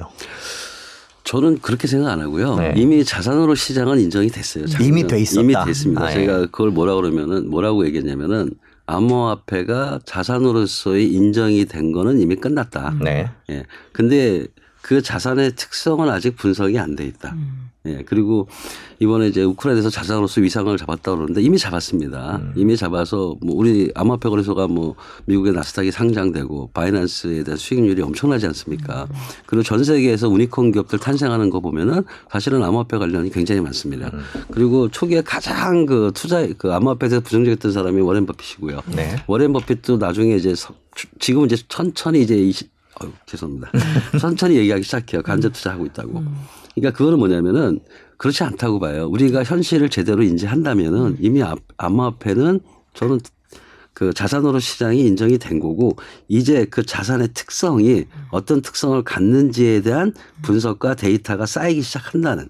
[1.23, 2.55] 저는 그렇게 생각 안 하고요.
[2.57, 2.73] 네.
[2.75, 4.65] 이미 자산으로 시장은 인정이 됐어요.
[4.81, 5.41] 이미 돼 있었다.
[5.41, 6.03] 이미 됐습니다.
[6.03, 6.15] 아, 예.
[6.15, 8.51] 제가 그걸 뭐라 그러면은 뭐라고 얘기했냐면은
[8.85, 12.95] 암호화폐가 자산으로서의 인정이 된 거는 이미 끝났다.
[13.01, 13.29] 네.
[13.49, 13.63] 예.
[13.93, 14.47] 근데
[14.89, 17.33] 그 자산의 특성은 아직 분석이 안 돼 있다.
[17.33, 17.69] 음.
[17.85, 18.01] 예.
[18.07, 18.47] 그리고
[18.97, 22.37] 이번에 이제 우크라이나에서 자산으로서 위상을 잡았다 그러는데 이미 잡았습니다.
[22.37, 22.53] 음.
[22.55, 29.03] 이미 잡아서 뭐 우리 암호화폐 거래소가 뭐 미국의 나스닥이 상장되고 바이낸스에 대한 수익률이 엄청나지 않습니까?
[29.11, 29.15] 음.
[29.45, 34.09] 그리고 전 세계에서 우니콘 기업들 탄생하는 거 보면은 사실은 암호화폐 관련이 굉장히 많습니다.
[34.11, 34.21] 음.
[34.49, 38.81] 그리고 초기에 가장 그 투자 그 암호화폐에 대해서 부정적이었던 사람이 워렌 버핏이고요.
[38.95, 39.17] 네.
[39.27, 40.73] 워렌 버핏도 나중에 이제 서-
[41.19, 42.51] 지금은 이제 천천히 이제 이
[43.03, 43.71] 어유 죄송합니다.
[44.19, 45.21] 천천히 얘기하기 시작해요.
[45.21, 46.23] 간접 투자하고 있다고.
[46.75, 47.79] 그러니까 그거는 뭐냐면은
[48.17, 49.07] 그렇지 않다고 봐요.
[49.07, 52.59] 우리가 현실을 제대로 인지한다면은 이미 암- 암호화폐는
[52.93, 53.19] 저는
[53.93, 55.97] 그 자산으로 시장이 인정이 된 거고
[56.29, 62.47] 이제 그 자산의 특성이 어떤 특성을 갖는지에 대한 분석과 데이터가 쌓이기 시작한다는.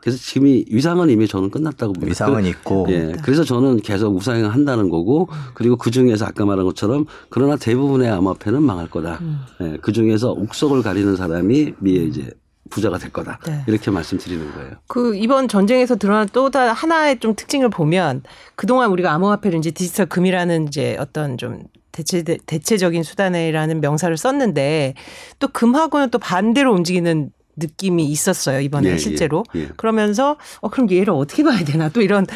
[0.00, 2.10] 그래서 지금 이 위상은 이미 저는 끝났다고 봅니다.
[2.10, 3.12] 위상은 그- 있고 예.
[3.22, 8.62] 그래서 저는 계속 우상향 한다는 거고 그리고 그 중에서 아까 말한 것처럼 그러나 대부분의 암호화폐는
[8.62, 9.20] 망할 거다.
[9.62, 9.78] 예.
[9.80, 12.30] 그 중에서 옥석을 가리는 사람이 미에 이제
[12.68, 13.38] 부자가 될 거다.
[13.46, 13.62] 네.
[13.68, 14.72] 이렇게 말씀드리는 거예요.
[14.88, 18.22] 그 이번 전쟁에서 드러난 또다 하나의 좀 특징을 보면
[18.56, 24.94] 그동안 우리가 암호화폐를 이제 디지털 금이라는 이제 어떤 좀 대체 대체적인 수단이라는 명사를 썼는데
[25.38, 29.68] 또 금하고는 또 반대로 움직이는 느낌이 있었어요 이번에 예, 예, 실제로 예.
[29.76, 32.26] 그러면서 어 그럼 얘를 어떻게 봐야 되나 또 이런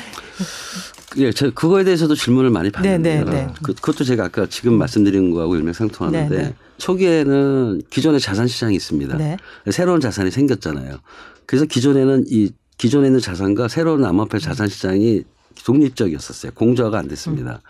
[1.16, 3.24] 예, 저 그거에 대해서도 질문을 많이 받는데요.
[3.24, 3.48] 네, 네.
[3.62, 6.54] 그, 그것도 제가 아까 지금 말씀드린 거하고 일맥상통하는데 네, 네.
[6.78, 9.16] 초기에는 기존의 자산 시장이 있습니다.
[9.16, 9.37] 네.
[9.72, 10.98] 새로운 자산이 생겼잖아요.
[11.46, 15.24] 그래서 기존에는 이 기존에 있는 자산과 새로운 암호화폐 자산 시장이
[15.64, 16.52] 독립적이었었어요.
[16.52, 17.61] 공조화가 안 됐습니다.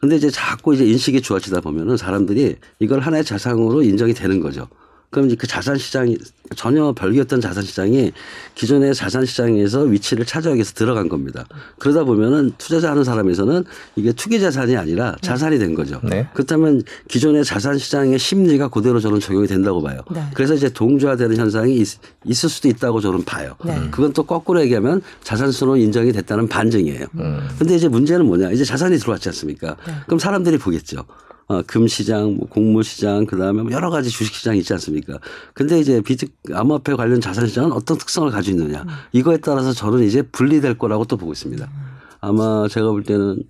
[0.00, 4.68] 근데 이제 자꾸 이제 인식이 좋아지다 보면은 사람들이 이걸 하나의 자산으로 인정이 되는 거죠.
[5.10, 6.18] 그럼 이제 그 자산 시장이
[6.54, 8.12] 전혀 별개였던 자산 시장이
[8.54, 11.46] 기존의 자산 시장에서 위치를 차지하기 위해서 들어간 겁니다.
[11.78, 13.64] 그러다 보면은 투자자 하는 사람에서는
[13.96, 16.00] 이게 투기 자산이 아니라 자산이 된 거죠.
[16.04, 16.28] 네.
[16.34, 20.00] 그렇다면 기존의 자산 시장의 심리가 그대로 저는 적용이 된다고 봐요.
[20.10, 20.22] 네.
[20.34, 23.54] 그래서 이제 동조화되는 현상이 있, 을 수도 있다고 저는 봐요.
[23.64, 23.88] 네.
[23.90, 27.06] 그건 또 거꾸로 얘기하면 자산수로 인정이 됐다는 반증이에요.
[27.18, 27.48] 음.
[27.58, 28.50] 근데 이제 문제는 뭐냐?
[28.52, 29.76] 이제 자산이 들어왔지 않습니까?
[30.06, 31.04] 그럼 사람들이 보겠죠.
[31.48, 35.18] 어, 금시장, 뭐 곡물시장, 그 다음에 뭐 여러 가지 주식시장이 있지 않습니까?
[35.54, 38.84] 근데 이제 비트, 암호화폐 관련 자산시장은 어떤 특성을 가지고 있느냐.
[39.12, 41.66] 이거에 따라서 저는 이제 분리될 거라고 또 보고 있습니다.
[42.20, 43.42] 아마 제가 볼 때는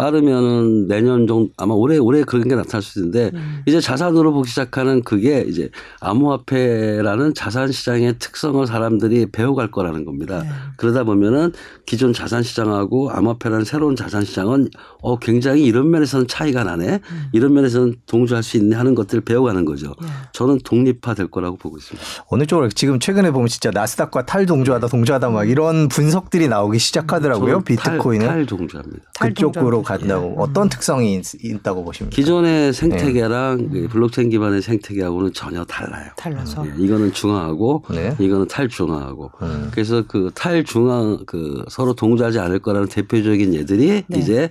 [0.00, 3.30] 빠르면은 내년 정도 아마 올해 올해 그런 게 나타날 수 있는데
[3.66, 5.68] 이제 자산으로 보기 시작하는 그게 이제
[6.00, 10.42] 암호화폐라는 자산 시장의 특성을 사람들이 배워갈 거라는 겁니다.
[10.78, 11.52] 그러다 보면은
[11.84, 14.70] 기존 자산 시장하고 암호화폐라는 새로운 자산 시장은
[15.02, 17.00] 어 굉장히 이런 면에서는 차이가 나네.
[17.32, 19.94] 이런 면에서는 동조할 수 있네 하는 것들을 배워가는 거죠.
[20.32, 22.06] 저는 독립화 될 거라고 보고 있습니다.
[22.28, 27.60] 어느 쪽으로 지금 최근에 보면 진짜 나스닥과 탈동조하다 동조하다 막 이런 분석들이 나오기 시작하더라고요.
[27.60, 29.10] 비트코인은 탈, 탈동조합니다.
[29.20, 29.82] 그쪽으로.
[29.98, 32.14] 간다고 어떤 특성이 있, 있다고 보십니까?
[32.14, 36.10] 기존의 생태계랑 그 블록체인 기반의 생태계하고는 전혀 달라요.
[36.16, 38.14] 달라서 예, 이거는 중화하고 네.
[38.18, 39.68] 이거는 탈중화하고 음.
[39.72, 44.18] 그래서 그 탈중화 그 서로 동조하지 않을 거라는 대표적인 예들이 네.
[44.18, 44.50] 이제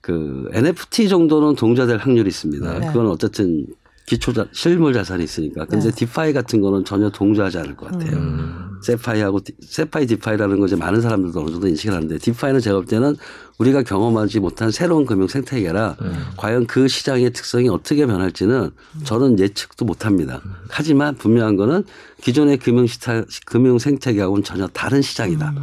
[0.00, 2.78] 그 NFT 정도는 동조될 확률이 있습니다.
[2.78, 2.86] 네.
[2.88, 3.66] 그건 어쨌든
[4.10, 5.64] 기초 자, 실물 자산이 있으니까.
[5.66, 5.94] 근데 네.
[5.94, 8.16] DeFi 같은 거는 전혀 동조하지 않을 것 같아요.
[8.16, 8.66] 음.
[8.82, 12.86] CeFi하고 디- CeFi DeFi라는 거 이제 많은 사람들도 어느 정도 인식을 하는데 DeFi는 제가 볼
[12.86, 13.14] 때는
[13.58, 15.96] 우리가 경험하지 못한 새로운 금융 생태계라
[16.38, 18.70] 과연 그 시장의 특성이 어떻게 변할지는
[19.04, 20.40] 저는 예측도 못 합니다.
[20.70, 21.84] 하지만 분명한 거는
[22.20, 25.54] 기존의 금융 시타, 금융 생태계하고는 전혀 다른 시장이다.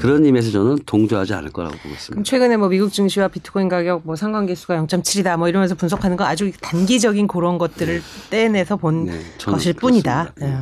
[0.00, 2.22] 그런 의미에서 저는 동조하지 않을 거라고 보고 그럼 있습니다.
[2.24, 7.26] 최근에 뭐 미국 증시와 비트코인 가격 뭐 상관계수가 0.7이다 뭐 이러면서 분석하는 거 아주 단기적인
[7.26, 10.34] 그런 것들을 떼내서 본 네, 것일 뿐이다.
[10.42, 10.56] 예.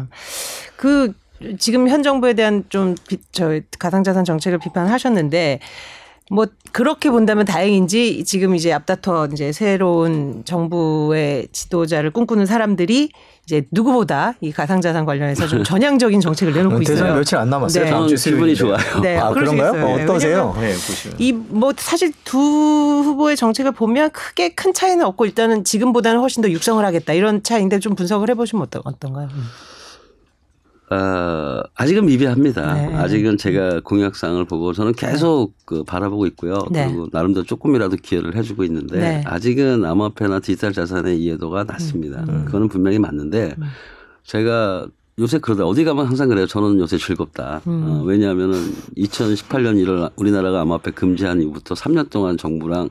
[0.77, 1.13] 그
[1.59, 2.95] 지금 현 정부에 대한 좀
[3.33, 5.61] 저 가상자산 정책을 비판하셨는데
[6.33, 13.11] 뭐 그렇게 본다면 다행인지 지금 이제 앞다퉈 이제 새로운 정부의 지도자를 꿈꾸는 사람들이
[13.47, 16.97] 이제 누구보다 이 가상자산 관련해서 좀 전향적인 정책을 내놓고 있어요.
[16.97, 17.85] 대선 며칠 안 남았어요.
[17.85, 17.91] 네.
[17.91, 18.55] 다음 주 저는 기분이.
[18.55, 19.01] 좋아요.
[19.03, 19.71] 네, 아 그런가요?
[19.71, 20.55] 어, 네, 어떠세요?
[20.61, 21.17] 네, 보시면.
[21.19, 26.85] 이뭐 사실 두 후보의 정책을 보면 크게 큰 차이는 없고 일단은 지금보다는 훨씬 더 육성을
[26.85, 29.29] 하겠다 이런 차이인데 좀 분석을 해보시면 어떤 어떤가요?
[29.35, 29.45] 음.
[30.91, 32.75] 어, 아직은 미비합니다.
[32.75, 32.95] 네.
[32.97, 36.65] 아직은 제가 공약상을 보고 저는 계속 그 바라보고 있고요.
[36.71, 36.87] 네.
[36.87, 39.23] 그리고 나름대로 조금이라도 기여를 해주고 있는데 네.
[39.25, 42.25] 아직은 암호화폐나 디지털 자산의 이해도가 낮습니다.
[42.47, 43.65] 그거는 분명히 맞는데 음.
[44.25, 44.89] 제가
[45.21, 46.47] 요새 그러다 어디 가면 항상 그래요.
[46.47, 47.61] 저는 요새 즐겁다.
[47.69, 47.85] 음.
[47.87, 48.55] 어, 왜냐하면은
[48.97, 52.89] 2018년 1월 우리나라가 암호화폐 금지한 이후부터 3년 동안 정부랑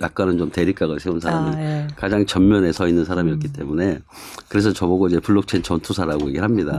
[0.00, 1.86] 약간은 좀 대립각을 세운 사람이 아, 예.
[1.96, 4.00] 가장 전면에 서 있는 사람이었기 때문에
[4.48, 6.78] 그래서 저보고 이제 블록체인 전투사라고 얘기를 합니다.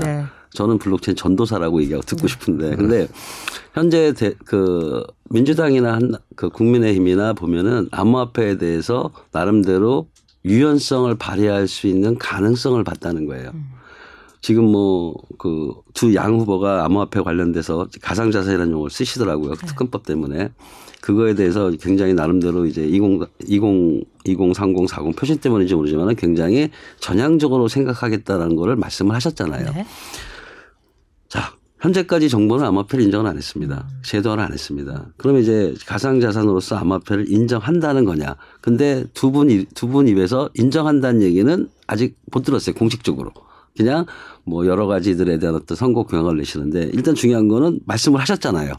[0.57, 0.63] 네.
[0.63, 3.07] 저는 블록체인 전도사라고 얘기하고 듣고 싶은데 근데
[3.73, 10.07] 현재 대, 그 민주당이나 한, 그 국민의힘이나 보면은 암호화폐에 대해서 나름대로
[10.45, 13.51] 유연성을 발휘할 수 있는 가능성을 봤다는 거예요.
[14.41, 19.55] 지금 뭐 그 두 양 후보가 암호화폐 관련돼서 가상자산이라는 용어를 쓰시더라고요.
[19.55, 20.51] 특금법 때문에.
[21.01, 27.67] 그거에 대해서 굉장히 나름대로 이제 20, 20, 20, 30, 40 표 때문인지 모르지만 굉장히 전향적으로
[27.67, 29.71] 생각하겠다는 거를 말씀을 하셨잖아요.
[29.73, 29.85] 네.
[31.79, 33.87] 자, 현재까지 정부는 암호화폐를 인정을 안 했습니다.
[34.03, 35.05] 제도화를 안 했습니다.
[35.17, 38.35] 그러면 이제 가상자산으로서 암호화폐를 인정한다는 거냐.
[38.61, 42.75] 근데 두 분, 입- 두분 입에서 인정한다는 얘기는 아직 못 들었어요.
[42.75, 43.31] 공식적으로.
[43.77, 44.05] 그냥
[44.43, 48.73] 뭐 여러 가지들에 대한 어떤 선거 공약을 내시는데 일단 중요한 거는 말씀을 하셨잖아요.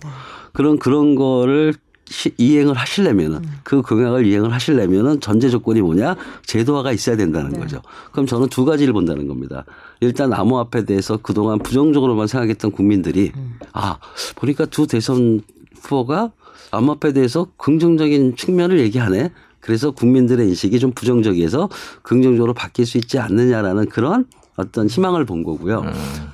[0.52, 1.72] 그런 그런 거를
[2.10, 6.16] 시- 이행을 하시려면은 그 공약을 이행을 하시려면은 전제 조건이 뭐냐
[6.46, 7.82] 제도화가 있어야 된다는 거죠.
[8.12, 9.64] 그럼 저는 두 가지를 본다는 겁니다.
[10.00, 13.32] 일단 암호화폐에 대해서 그동안 부정적으로만 생각했던 국민들이
[13.72, 13.98] 아
[14.36, 15.40] 보니까 두 대선
[15.82, 16.32] 후보가
[16.70, 19.30] 암호화폐에 대해서 긍정적인 측면을 얘기하네.
[19.60, 21.68] 그래서 국민들의 인식이 좀 부정적이어서
[22.02, 24.24] 긍정적으로 바뀔 수 있지 않느냐라는 그런
[24.58, 25.84] 어떤 희망을 본 거고요.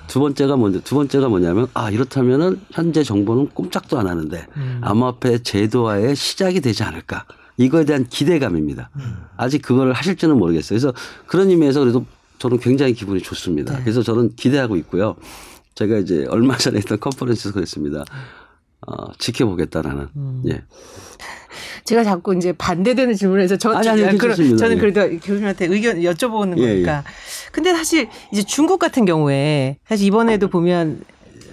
[0.07, 4.47] 두 번째가 뭔데 두 번째가 뭐냐면 아 이렇다면은 현재 정부는 꼼짝도 안 하는데
[4.81, 7.27] 암호화폐 제도화의 시작이 되지 않을까
[7.59, 8.91] 이거에 대한 기대감입니다.
[9.37, 10.79] 아직 그걸 하실지는 모르겠어요.
[10.81, 10.93] 그래서
[11.27, 12.07] 그런 의미에서 그래도
[12.39, 13.79] 저는 굉장히 기분이 좋습니다.
[13.81, 15.17] 그래서 저는 기대하고 있고요.
[15.75, 18.05] 제가 이제 얼마 전에 했던 컨퍼런스에서 그랬습니다.
[18.87, 20.09] 어, 지켜보겠다 나는.
[20.49, 20.63] 예.
[21.85, 24.57] 제가 자꾸 이제 반대되는 질문에서 저 아니, 아니, 그런- 괜찮습니다.
[24.57, 24.81] 저는 예.
[24.81, 27.05] 그래도 교수님한테 의견 여쭤보는 예, 거니까.
[27.55, 31.03] 근데 사실 이제 중국 같은 경우에 사실 이번에도 보면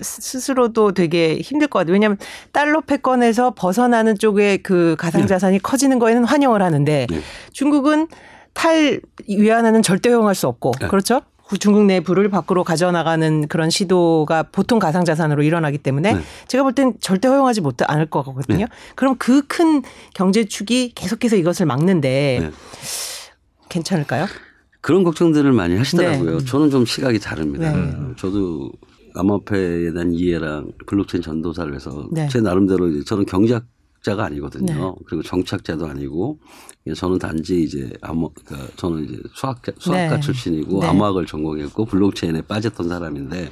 [0.01, 1.93] 스- 스스로도 되게 힘들 것 같아요.
[1.93, 2.17] 왜냐하면
[2.51, 7.19] 달러 패권에서 벗어나는 쪽에 그 가상자산이 커지는 거에는 환영을 하는데 네.
[7.53, 8.07] 중국은
[8.53, 10.87] 탈 위안화는 절대 허용할 수 없고 네.
[10.87, 11.21] 그렇죠?
[11.47, 16.21] 그 중국 내 부를 밖으로 가져나가는 그런 시도가 보통 가상자산으로 일어나기 때문에 네.
[16.47, 18.65] 제가 볼 땐 절대 허용하지 못 않을 것 같거든요.
[18.95, 19.83] 그럼 그 큰
[20.15, 22.51] 경제축이 계속해서 이것을 막는데 네.
[23.69, 24.25] 괜찮을까요?
[24.81, 26.39] 그런 걱정들을 많이 하시더라고요.
[26.39, 26.45] 네.
[26.45, 27.71] 저는 좀 시각이 다릅니다.
[27.71, 27.93] 네.
[28.17, 28.71] 저도
[29.13, 32.27] 암호화폐에 대한 이해랑 블록체인 전도사를 해서 네.
[32.29, 34.73] 제 나름대로 저는 경제학자가 아니거든요.
[34.73, 34.95] 네.
[35.05, 36.39] 그리고 정치학자도 아니고
[36.95, 40.19] 저는 단지 이제 암호 그러니까 저는 이제 수학자 수학가 네.
[40.19, 40.87] 출신이고 네.
[40.87, 43.51] 암호학을 전공했고 블록체인에 빠졌던 사람인데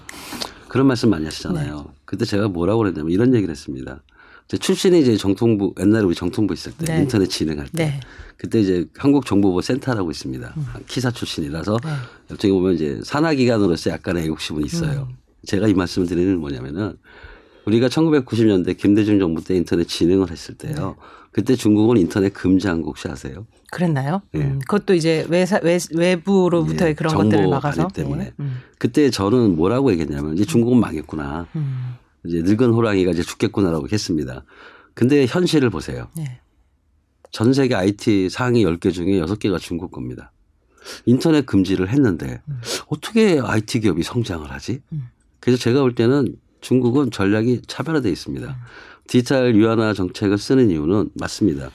[0.67, 1.75] 그런 말씀 많이 하시잖아요.
[1.75, 1.83] 네.
[2.05, 4.01] 그때 제가 뭐라고 그랬냐면 이런 얘기를 했습니다.
[4.49, 7.01] 제 출신이 이제 정통부 옛날에 우리 정통부 있을 때 네.
[7.01, 7.99] 인터넷 진행할 때 네.
[8.35, 10.55] 그때 이제 한국정보보호 센터라고 있습니다.
[10.87, 11.89] 키사 출신이라서 네.
[12.25, 15.07] 어떻게 보면 이제 산하기관으로서 약간의 애국심은 있어요.
[15.07, 15.17] 음.
[15.45, 16.97] 제가 이 말씀을 드리는 건 뭐냐면은
[17.65, 20.73] 우리가 1990년대 김대중 정부 때 인터넷 진행을 했을 때요.
[20.73, 21.03] 네.
[21.31, 23.45] 그때 중국은 인터넷 금지한 거 혹시 아세요?
[23.69, 24.23] 그랬나요?
[24.31, 24.41] 네.
[24.41, 27.87] 음, 그것도 이제 외사, 외, 외부로부터의 예, 그런 정보 것들을 막아서.
[27.89, 28.23] 때문에.
[28.23, 28.31] 네.
[28.39, 31.45] 음, 그때 저는 뭐라고 얘기했냐면 이제 중국은 망했구나.
[31.55, 34.43] 음, 이제 늙은 호랑이가 이제 죽겠구나라고 했습니다.
[34.93, 36.09] 근데 현실을 보세요.
[36.15, 36.41] 네.
[37.31, 40.31] 전 세계 IT 상위 10개 중에 6개가 중국 겁니다.
[41.05, 42.41] 인터넷 금지를 했는데
[42.87, 44.81] 어떻게 IT 기업이 성장을 하지?
[44.91, 45.09] 음.
[45.39, 48.57] 그래서 제가 볼 때는 중국은 전략이 차별화되어 있습니다.
[49.07, 51.71] 디지털 유한화 정책을 쓰는 이유는 맞습니다.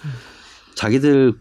[0.74, 1.35] 자기들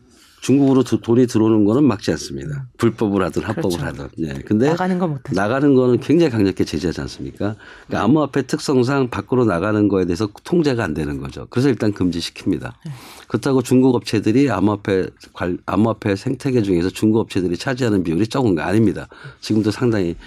[0.43, 2.67] 중국으로 두, 돈이 들어오는 거는 막지 않습니다.
[2.77, 4.03] 불법을 하든 합법을 그렇죠.
[4.03, 4.09] 하든.
[4.19, 4.33] 예.
[4.45, 5.39] 근데 나가는 건 못하죠.
[5.39, 7.55] 나가는 거는 굉장히 강력하게 제재하지 않습니까?
[7.87, 11.47] 그러니까 암호화폐 특성상 밖으로 나가는 거에 대해서 통제가 안 되는 거죠.
[11.49, 12.73] 그래서 일단 금지시킵니다.
[12.85, 12.91] 네.
[13.29, 19.07] 그렇다고 중국 업체들이 암호화폐 관, 암호화폐 생태계 중에서 중국 업체들이 차지하는 비율이 적은 거 아닙니다.
[19.39, 20.17] 지금도 상당히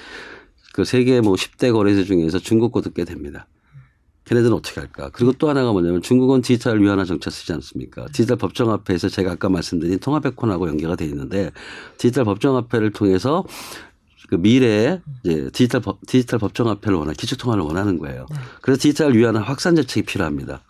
[0.73, 3.47] 그 세계 뭐 10대 거래소 중에서 중국 것도 꽤 됩니다.
[4.27, 5.11] 걔네들은 어떻게 할까?
[5.12, 8.07] 그리고 또 하나가 뭐냐면 중국은 디지털 위안화 정책 쓰지 않습니까?
[8.07, 11.53] 디지털 법정화폐에서 제가 아까 말씀드린 통합백콘하고 연계가 돼 있는데
[11.97, 13.45] 디지털 법정화폐를 통해서
[14.29, 18.27] 그 미래에 이제 디지털 법, 디지털 법정화폐를 원하 기초통화를 원하는 거예요.
[18.29, 18.37] 네.
[18.61, 20.62] 그래서 디지털 위안화 확산 정책이 필요합니다.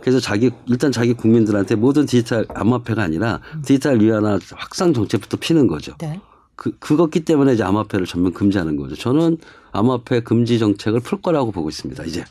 [0.00, 5.94] 그래서 자기 일단 자기 국민들한테 모든 디지털 암호화폐가 아니라 디지털 위안화 확산 정책부터 피는 거죠.
[6.00, 6.20] 네.
[6.56, 8.96] 그 그것기 때문에 이제 암호화폐를 전면 금지하는 거죠.
[8.96, 9.38] 저는
[9.70, 12.02] 암호화폐 금지 정책을 풀 거라고 보고 있습니다.
[12.04, 12.24] 이제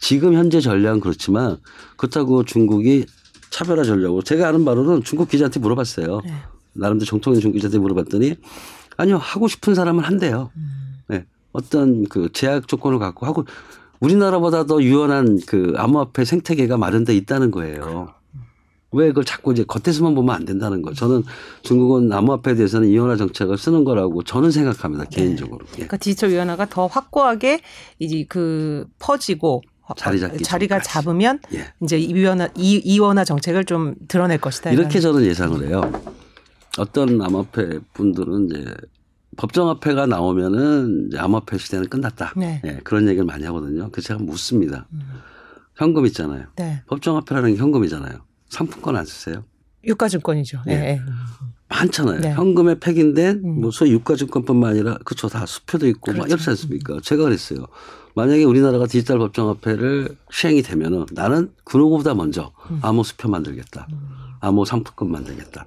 [0.00, 1.58] 지금 현재 전략은 그렇지만
[1.96, 3.06] 그렇다고 중국이
[3.50, 6.20] 차별화 전략으로 제가 아는 바로는 중국 기자한테 물어봤어요.
[6.24, 6.32] 네.
[6.74, 8.34] 나름대로 정통인 중국 기자한테 물어봤더니
[8.96, 10.50] 아니요 하고 싶은 사람은 한대요.
[10.56, 11.02] 음.
[11.08, 11.24] 네.
[11.52, 13.44] 어떤 그 제약 조건을 갖고 하고
[14.00, 18.12] 우리나라보다 더 유연한 그 암호화폐 생태계가 마련돼 있다는 거예요.
[18.90, 20.92] 왜 그걸 자꾸 이제 겉에서만 보면 안 된다는 거.
[20.92, 21.24] 저는
[21.62, 25.04] 중국은 암호화폐에 대해서는 이원화 정책을 쓰는 거라고 저는 생각합니다.
[25.06, 25.58] 개인적으로.
[25.66, 25.72] 네.
[25.72, 27.60] 그러니까 디지털 이원화가 더 확고하게
[27.98, 29.62] 이제 그 퍼지고
[29.96, 31.72] 자리 잡기 자리가 잡으면 예.
[31.82, 34.70] 이제 이원화 이원화 정책을 좀 드러낼 것이다.
[34.70, 35.82] 이렇게 저는 예상을 해요.
[36.78, 38.74] 어떤 암호화폐 분들은 이제
[39.36, 42.32] 법정화폐가 나오면은 이제 암호화폐 시대는 끝났다.
[42.36, 42.62] 네.
[42.64, 43.90] 예, 그런 얘기를 많이 하거든요.
[43.90, 44.86] 그래서 제가 묻습니다.
[44.92, 45.00] 음.
[45.76, 46.46] 현금 있잖아요.
[46.56, 46.82] 네.
[46.86, 48.18] 법정화폐라는 게 현금이잖아요.
[48.48, 49.44] 상품권 안 쓰세요?
[49.84, 50.62] 유가증권이죠.
[50.66, 50.78] 네.
[50.78, 51.00] 네.
[51.68, 52.20] 많잖아요.
[52.20, 52.32] 네.
[52.32, 53.60] 현금에 팩인된 음.
[53.60, 56.20] 뭐 소위 유가증권뿐만 아니라 그쵸 다 수표도 있고 그렇죠.
[56.20, 57.00] 막 이렇지 않습니까?
[57.02, 57.66] 제가 그랬어요.
[58.14, 62.78] 만약에 우리나라가 디지털 법정화폐를 시행이 되면은 나는 그 누구보다 먼저 음.
[62.82, 63.88] 암호 수표 만들겠다.
[63.92, 63.98] 음.
[64.40, 65.66] 암호 상품권 만들겠다.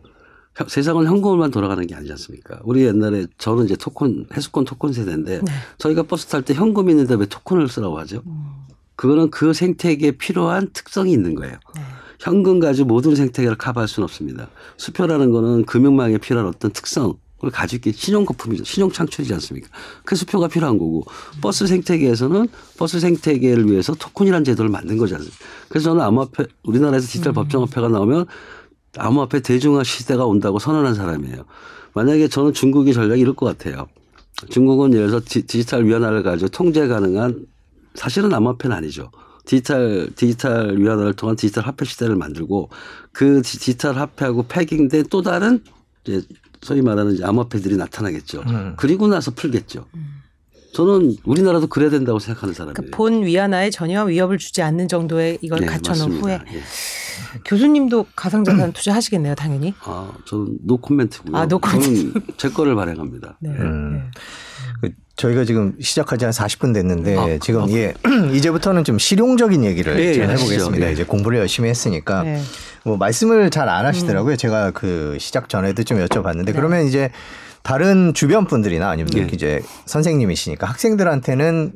[0.68, 2.60] 세상은 현금으로만 돌아가는 게 아니지 않습니까?
[2.64, 5.52] 우리 옛날에 저는 이제 토큰, 회수권 토큰 세대인데 네.
[5.78, 8.24] 저희가 버스 탈 때 현금이 있는데 왜 토큰을 쓰라고 하죠?
[8.26, 8.66] 음.
[8.96, 11.58] 그거는 그 생태계에 필요한 특성이 있는 거예요.
[11.76, 11.82] 네.
[12.20, 14.50] 현금 가지고 모든 생태계를 커버할 수는 없습니다.
[14.78, 17.14] 수표라는 거는 금융망에 필요한 어떤 특성,
[17.44, 18.64] 을 가지고 신용 거품이죠.
[18.64, 19.70] 신용 창출이지 않습니까?
[20.04, 21.04] 그 수표가 필요한 거고
[21.40, 22.48] 버스 생태계에서는
[22.80, 25.38] 버스 생태계를 위해서 토큰이라는 제도를 만든 거지 않습니까?
[25.70, 27.36] 그래서 저는 암호화폐 우리나라에서 디지털 음.
[27.36, 28.26] 법정화폐가 나오면
[28.98, 31.46] 암호화폐 대중화 시대가 온다고 선언한 사람이에요.
[31.94, 33.88] 만약에 저는 중국의 전략이 이럴 것 같아요.
[34.50, 37.46] 중국은 예를 들어서 디 지털 위안화를 가지고 통제 가능한
[37.94, 39.12] 사실은 암호화폐는 아니죠.
[39.46, 42.70] 디지털 디지털 위안화를 통한 디지털 화폐 시대를 만들고
[43.12, 45.64] 그 디지털 화폐하고 pegging된 또 다른
[46.04, 46.22] 이제
[46.62, 48.44] 소위 말하는 이제 암호화폐들이 나타나겠죠.
[48.48, 48.74] 음.
[48.78, 49.86] 그리고 나서 풀겠죠.
[50.74, 52.74] 저는 우리나라도 그래야 된다고 생각하는 사람이에요.
[52.76, 56.62] 그러니까 본 위안화에 전혀 위협을 주지 않는 정도의 이걸 네, 갖춰놓은 후에 예.
[57.46, 59.74] 교수님도 가상자산 투자하시겠네요, 당연히.
[59.82, 61.36] 아, 저는 노 코멘트고요.
[61.36, 61.86] 아, 노 코멘트.
[61.86, 63.38] 저는 제 거를 발행합니다.
[63.42, 63.50] 네.
[63.50, 63.94] 음.
[63.94, 64.10] 네.
[64.82, 67.96] 그 저희가 지금 시작하지 한 40분 됐는데 아, 지금 아, 예
[68.36, 70.86] 이제부터는 좀 실용적인 얘기를 네, 좀 해보겠습니다.
[70.86, 70.92] 네.
[70.92, 72.42] 이제 공부를 열심히 했으니까 네.
[72.88, 74.36] 뭐 말씀을 잘 안 하시더라고요.
[74.36, 74.38] 음.
[74.38, 76.52] 제가 그 시작 전에도 좀 여쭤봤는데 네.
[76.54, 77.12] 그러면 이제
[77.64, 79.30] 다른 주변 분들이나 아니면 네.
[79.34, 81.74] 이제 선생님이시니까 학생들한테는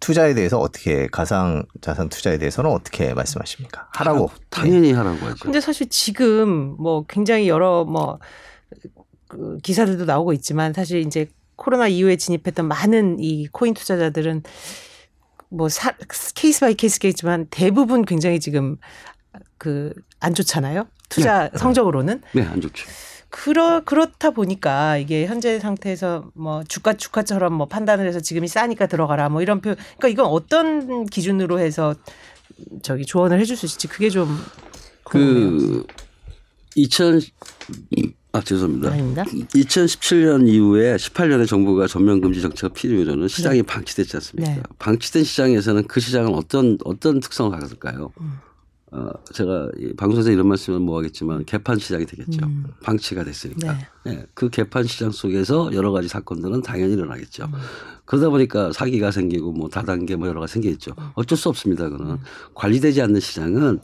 [0.00, 3.88] 투자에 대해서 어떻게 가상 자산 투자에 대해서는 어떻게 말씀하십니까?
[3.92, 5.36] 하라고 당연히 하라고 하죠.
[5.42, 8.18] 근데 사실 지금 뭐 굉장히 여러 뭐
[9.34, 14.42] 그 기사들도 나오고 있지만 사실 이제 코로나 이후에 진입했던 많은 이 코인 투자자들은
[15.48, 15.92] 뭐 사,
[16.34, 18.76] case by case겠지만 대부분 굉장히 지금
[19.58, 19.92] 그
[20.24, 20.86] 안 좋잖아요.
[21.08, 21.58] 투자 네.
[21.58, 22.22] 성적으로는.
[22.32, 22.86] 네, 안 좋죠.
[23.28, 29.28] 그러 그렇다 보니까 이게 현재 상태에서 뭐 주가 주가처럼 뭐 판단을 해서 지금이 싸니까 들어가라
[29.28, 29.74] 뭐 이런 표.
[29.74, 31.94] 그러니까 이건 어떤 기준으로 해서
[32.82, 34.38] 저기 조언을 해줄 수 있을지 그게 좀.
[35.02, 35.84] 그
[36.76, 37.20] 2000,
[38.32, 38.92] 아 죄송합니다.
[38.92, 39.24] 아닙니다.
[39.24, 43.62] 2017년 이후에 18년에 정부가 전면 금지 정책을 필요로는 시장이 네.
[43.62, 44.54] 방치됐지 않습니까?
[44.54, 44.62] 네.
[44.78, 48.12] 방치된 시장에서는 그 시장은 어떤 어떤 특성을 가졌을까요?
[48.20, 48.38] 음.
[48.96, 52.46] 어, 제가 방송에서 이런 말씀은 뭐 하겠지만 개판 시장이 되겠죠.
[52.46, 52.64] 음.
[52.80, 53.72] 방치가 됐으니까.
[53.72, 53.88] 네.
[54.04, 54.26] 네.
[54.34, 57.46] 그 개판 시장 속에서 여러 가지 사건들은 당연히 일어나겠죠.
[57.46, 57.52] 음.
[58.04, 60.94] 그러다 보니까 사기가 생기고 뭐 다단계 뭐 여러 가지 생기겠죠.
[60.96, 61.08] 음.
[61.14, 61.88] 어쩔 수 없습니다.
[61.88, 62.18] 그는 음.
[62.54, 63.80] 관리되지 않는 시장은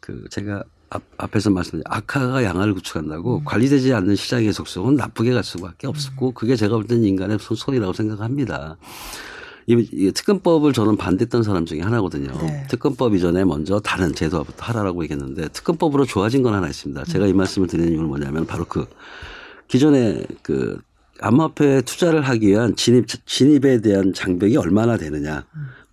[0.00, 3.44] 그 제가 앞, 에서 말씀드린 악화가 양화를 구축한다고 음.
[3.44, 6.34] 관리되지 않는 시장의 속성은 나쁘게 갈 수밖에 없었고 음.
[6.34, 8.76] 그게 제가 볼 때는 인간의 손이라고 생각합니다.
[9.66, 12.32] 이, 이 특검법을 저는 반대했던 사람 중에 하나거든요.
[12.38, 12.66] 네.
[12.68, 17.04] 특검법 이전에 먼저 다른 제도부터 하라라고 얘기했는데 특검법으로 좋아진 건 하나 있습니다.
[17.04, 17.38] 제가 이 음.
[17.38, 18.86] 말씀을 드리는 이유는 뭐냐면 바로 그
[19.68, 20.78] 기존에 그
[21.20, 25.44] 암호화폐 투자를 하기 위한 진입 진입에 대한 장벽이 얼마나 되느냐.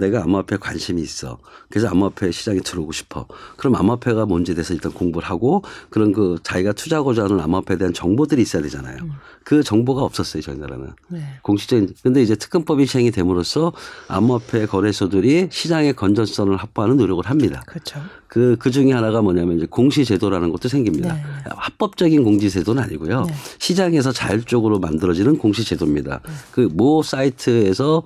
[0.01, 0.11] 음.
[0.11, 1.37] 내가 암호화폐에 관심이 있어.
[1.69, 3.27] 그래서 암호화폐 시장에 들어오고 싶어.
[3.55, 8.41] 그럼 암호화폐가 뭔지 대해서 일단 공부를 하고 그런 그 자기가 투자하고자 하는 암호화폐에 대한 정보들이
[8.41, 8.97] 있어야 되잖아요.
[9.03, 9.11] 음.
[9.43, 10.89] 그 정보가 없었어요, 저희 나라는.
[11.09, 11.23] 네.
[11.43, 13.73] 공식적인 근데 이제 특검법이 시행이 됨으로써
[14.07, 17.63] 암호화폐 거래소들이 시장의 건전성을 확보하는 노력을 합니다.
[17.67, 18.01] 그렇죠.
[18.27, 21.13] 그, 그 중에 하나가 뭐냐면 이제 공시제도라는 것도 생깁니다.
[21.13, 21.21] 네.
[21.45, 23.25] 합법적인 공시제도는 아니고요.
[23.25, 23.33] 네.
[23.59, 26.21] 시장에서 자율적으로 만들어지는 공시제도입니다.
[26.51, 28.03] 그 모 사이트에서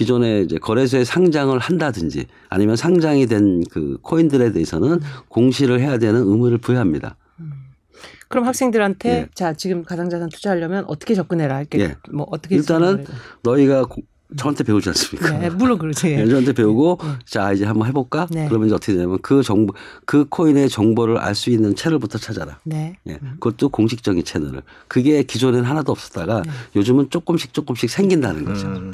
[0.00, 6.58] 기존에 이제 거래소에 상장을 한다든지 아니면 상장이 된 그 코인들에 대해서는 공시를 해야 되는 의무를
[6.58, 7.16] 부여합니다.
[8.28, 9.28] 그럼 학생들한테 예.
[9.34, 11.96] 자 지금 가상자산 투자하려면 어떻게 접근해라 이렇게 예.
[12.12, 13.06] 뭐 어떻게 일단은?
[13.42, 14.02] 너희가 고-
[14.36, 15.38] 저한테 배우지 않습니까?
[15.38, 16.08] 네, 물론 그렇죠.
[16.08, 16.16] 예.
[16.16, 17.08] 네, 저한테 배우고 네.
[17.24, 18.26] 자 이제 한번 해볼까?
[18.30, 18.46] 네.
[18.48, 19.72] 그러면 이제 어떻게 되냐면 그 정보
[20.04, 22.58] 그 코인의 정보를 알 수 있는 채널부터 찾아라.
[22.64, 22.96] 네.
[23.06, 24.62] 예, 그것도 공식적인 채널을.
[24.88, 26.50] 그게 기존에는 하나도 없었다가 네.
[26.74, 28.66] 요즘은 조금씩 조금씩 생긴다는 거죠.
[28.66, 28.92] 음.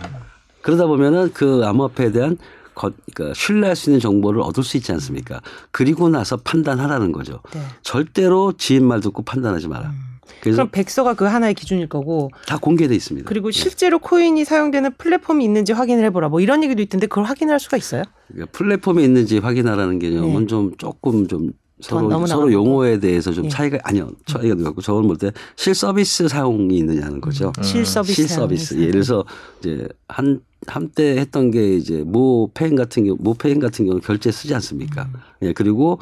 [0.62, 2.38] 그러다 보면은 그 암호화폐에 대한
[2.74, 5.40] 거, 그러니까 신뢰할 수 있는 정보를 얻을 수 있지 않습니까?
[5.70, 7.40] 그리고 나서 판단하라는 거죠.
[7.52, 7.60] 네.
[7.82, 9.92] 절대로 지인 말 듣고 판단하지 마라.
[10.40, 13.28] 그래서 그럼 백서가 그 하나의 기준일 거고 다 공개돼 있습니다.
[13.28, 13.52] 그리고 예.
[13.52, 16.30] 실제로 코인이 사용되는 플랫폼이 있는지 확인을 해보라.
[16.30, 18.02] 뭐 이런 얘기도 있던데 그걸 확인할 수가 있어요?
[18.28, 20.46] 그러니까 플랫폼에 있는지 확인하라는 개념은 네.
[20.46, 21.52] 좀 조금 좀
[21.82, 22.52] 서로 서로.
[22.52, 23.48] 용어에 대해서 좀 예.
[23.48, 27.52] 차이가 아니요 차이가 나고 저건 볼때 실서비스 사용이 있느냐는 거죠.
[27.62, 28.14] 실 서비스.
[28.14, 28.74] 실서비스.
[28.74, 28.88] 사용해서.
[28.88, 29.24] 예를 들어서
[29.60, 34.00] 이제 한 한때 했던 게 이제 모 페인 같은 경우 모 페인 같은 경우 는
[34.00, 35.02] 결제 쓰지 않습니까?
[35.12, 35.20] 음.
[35.42, 35.98] 예 그리고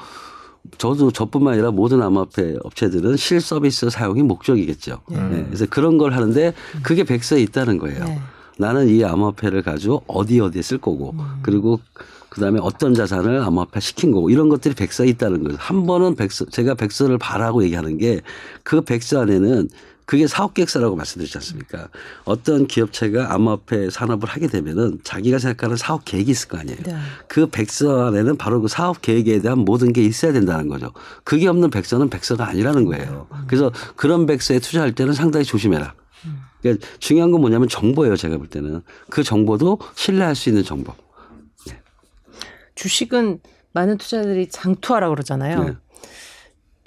[0.76, 5.00] 저도 저뿐만 아니라 모든 암호화폐 업체들은 실서비스 사용이 목적이겠죠.
[5.12, 6.52] 예, 그래서 그런 걸 하는데
[6.82, 8.04] 그게 백서에 있다는 거예요.
[8.04, 8.18] 네.
[8.58, 11.80] 나는 이 암호화폐를 가지고 어디 어디에 쓸 거고 그리고
[12.30, 15.58] 그다음에 어떤 자산을 암호화폐 시킨 거고 이런 것들이 백서에 있다는 거예요.
[15.60, 18.20] 한 번은 백서 제가 백서를 봐라고 얘기하는 게
[18.62, 19.68] 그 백서 안에는
[20.06, 21.88] 그게 사업 계획서라고 말씀드렸지 않습니까?
[22.24, 26.78] 어떤 기업체가 암호화폐 산업을 하게 되면은 자기가 생각하는 사업 계획이 있을 거 아니에요.
[26.84, 26.96] 네.
[27.28, 30.92] 그 백서 안에는 바로 그 사업 계획에 대한 모든 게 있어야 된다는 거죠.
[31.22, 33.28] 그게 없는 백서는 백서가 아니라는 거예요.
[33.46, 35.94] 그래서 그런 백서에 투자할 때는 상당히 조심해라.
[36.60, 38.16] 그러니까 중요한 건 뭐냐면 정보예요.
[38.16, 40.92] 제가 볼 때는 그 정보도 신뢰할 수 있는 정보.
[42.80, 43.40] 주식은
[43.72, 45.64] 많은 투자들이 장투하라고 그러잖아요.
[45.64, 45.72] 네.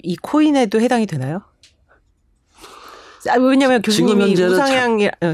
[0.01, 1.43] 이 코인에도 해당이 되나요?
[3.29, 4.35] 아, 왜냐하면 지금 교수님이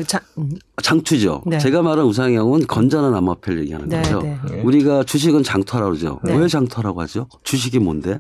[0.06, 0.52] 자, 음,
[0.84, 1.44] 장투죠.
[1.48, 1.58] 네.
[1.60, 4.22] 제가 말한 우상형은 건전한 암호화폐 를 얘기하는 네, 거죠.
[4.22, 4.38] 네.
[4.62, 6.20] 우리가 주식은 장투라고 그러죠.
[6.26, 6.36] 네.
[6.36, 7.28] 왜 장투라고 하죠?
[7.44, 8.20] 주식이 뭔데?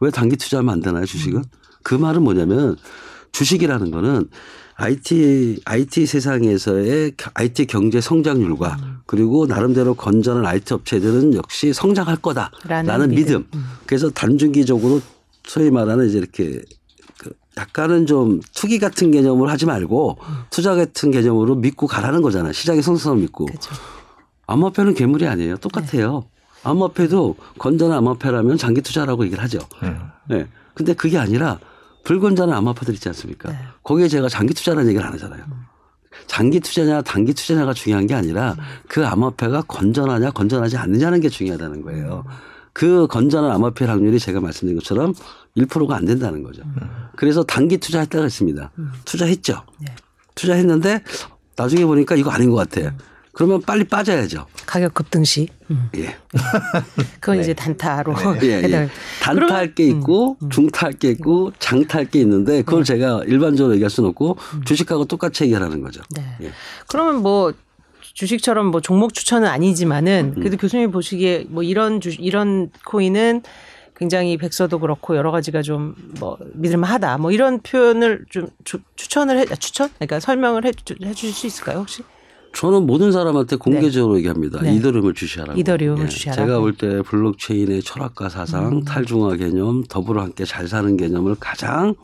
[0.00, 1.04] 왜 단기 투자하면 안 되나요?
[1.04, 1.44] 주식은?
[1.84, 2.76] 그 말은 뭐냐면
[3.32, 4.30] 주식이라는 거는
[4.74, 8.97] IT IT 세상에서의 겨- IT 경제 성장률과 음.
[9.08, 13.24] 그리고 나름대로 건전한 IT 업체들은 역시 성장할 거다라는 라는 믿음.
[13.24, 13.48] 믿음.
[13.54, 13.64] 음.
[13.86, 15.00] 그래서 단중기적으로
[15.44, 16.60] 소위 말하는 이제 이렇게
[17.16, 20.34] 그 약간은 좀 투기 같은 개념으로 하지 말고 음.
[20.50, 22.52] 투자 같은 개념으로 믿고 가라는 거잖아요.
[22.52, 23.46] 시장의 성성을 믿고.
[23.46, 23.74] 그렇죠.
[24.46, 25.56] 암호화폐는 괴물이 아니에요.
[25.56, 26.26] 똑같아요.
[26.64, 29.58] 암호화폐도 건전한 암호화폐라면 장기 투자라고 얘기를 하죠.
[29.84, 30.00] 음.
[30.28, 30.46] 네.
[30.74, 31.58] 근데 그게 아니라
[32.04, 33.52] 불건전한 암호화폐들 있지 않습니까?
[33.52, 33.58] 네.
[33.82, 35.44] 거기에 제가 장기 투자라는 얘기를 안 하잖아요.
[36.28, 38.54] 장기 투자냐 단기 투자냐가 중요한 게 아니라
[38.86, 42.24] 그 암호화폐가 건전하냐 건전하지 않느냐는 게 중요하다는 거예요.
[42.72, 45.14] 그 건전한 암호화폐 확률이 제가 말씀드린 것처럼
[45.56, 46.62] 1%가 안 된다는 거죠.
[47.16, 48.70] 그래서 단기 투자했다가 있습니다.
[49.04, 49.62] 투자했죠.
[49.80, 49.96] 네.
[50.36, 51.02] 투자했는데
[51.56, 52.94] 나중에 보니까 이거 아닌 것 같아.
[53.38, 54.46] 그러면 빨리 빠져야죠.
[54.66, 55.46] 가격 급등 시.
[55.70, 55.88] 음.
[55.96, 56.16] 예.
[57.20, 57.42] 그건 네.
[57.42, 58.12] 이제 단타로
[58.42, 58.62] 예, 예.
[58.64, 58.88] 해당.
[59.22, 64.38] 단타할 게 있고 중타할 게 있고 장타할 게 있는데 그걸 제가 일반적으로 얘기할 수는 없고
[64.64, 66.02] 주식하고 똑같이 얘기하는 거죠.
[66.16, 66.24] 네.
[66.42, 66.50] 예.
[66.88, 67.52] 그러면 뭐
[68.14, 70.40] 주식처럼 뭐 종목 추천은 아니지만은 음.
[70.40, 73.42] 그래도 교수님 보시기에 뭐 이런 주 이런 코인은
[73.96, 79.44] 굉장히 백서도 그렇고 여러 가지가 좀 뭐 믿을만하다 뭐 이런 표현을 좀 주- 추천을 해
[79.48, 82.02] 아, 추천 그러니까 설명을 해, 주- 해 주실 수 있을까요 혹시?
[82.54, 84.60] 저는 모든 사람한테 공개적으로 얘기합니다.
[84.60, 84.74] 네.
[84.76, 85.56] 이더리움을 주시하라고.
[85.58, 85.60] 예.
[85.60, 86.46] 이더리움을 주시하라고.
[86.48, 91.94] 제가 볼 때 블록체인의 철학과 사상, 탈중화 개념, 더불어 함께 잘 사는 개념을 가장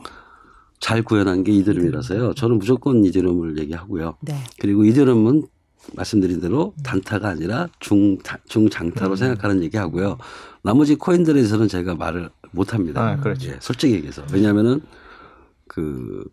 [0.79, 2.33] 잘 구현한 게 이더리움이라서요.
[2.35, 4.15] 저는 무조건 이더리움을 얘기하고요.
[4.21, 4.35] 네.
[4.59, 5.47] 그리고 이더리움은
[5.93, 9.15] 말씀드린 대로 단타가 아니라 중타, 중장타로 음.
[9.15, 10.17] 생각하는 얘기하고요.
[10.63, 13.01] 나머지 코인들에서는 제가 말을 못 합니다.
[13.07, 13.49] 아, 그렇죠.
[13.51, 14.23] 예, 솔직히 얘기해서.
[14.31, 14.81] 왜냐하면은
[15.67, 16.23] 그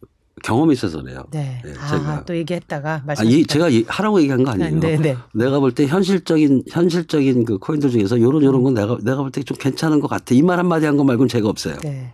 [0.43, 1.25] 경험이 있어서 그래요.
[1.31, 1.63] 네.
[1.65, 2.25] 예, 아, 제가.
[2.25, 3.27] 또 얘기했다가 아, 말씀.
[3.27, 4.81] 이 제가 이- 하라고 얘기한 거 아니에요.
[4.81, 5.17] 네, 네.
[5.35, 9.43] 내가 볼 때 현실적인 현실적인 그 코인들 중에서 요런 요런 건 내가 내가 볼 때
[9.45, 10.35] 좀 괜찮은 것 같아.
[10.35, 11.77] 이 말 한마디 한 거 말고는 제가 없어요.
[11.83, 12.11] 네.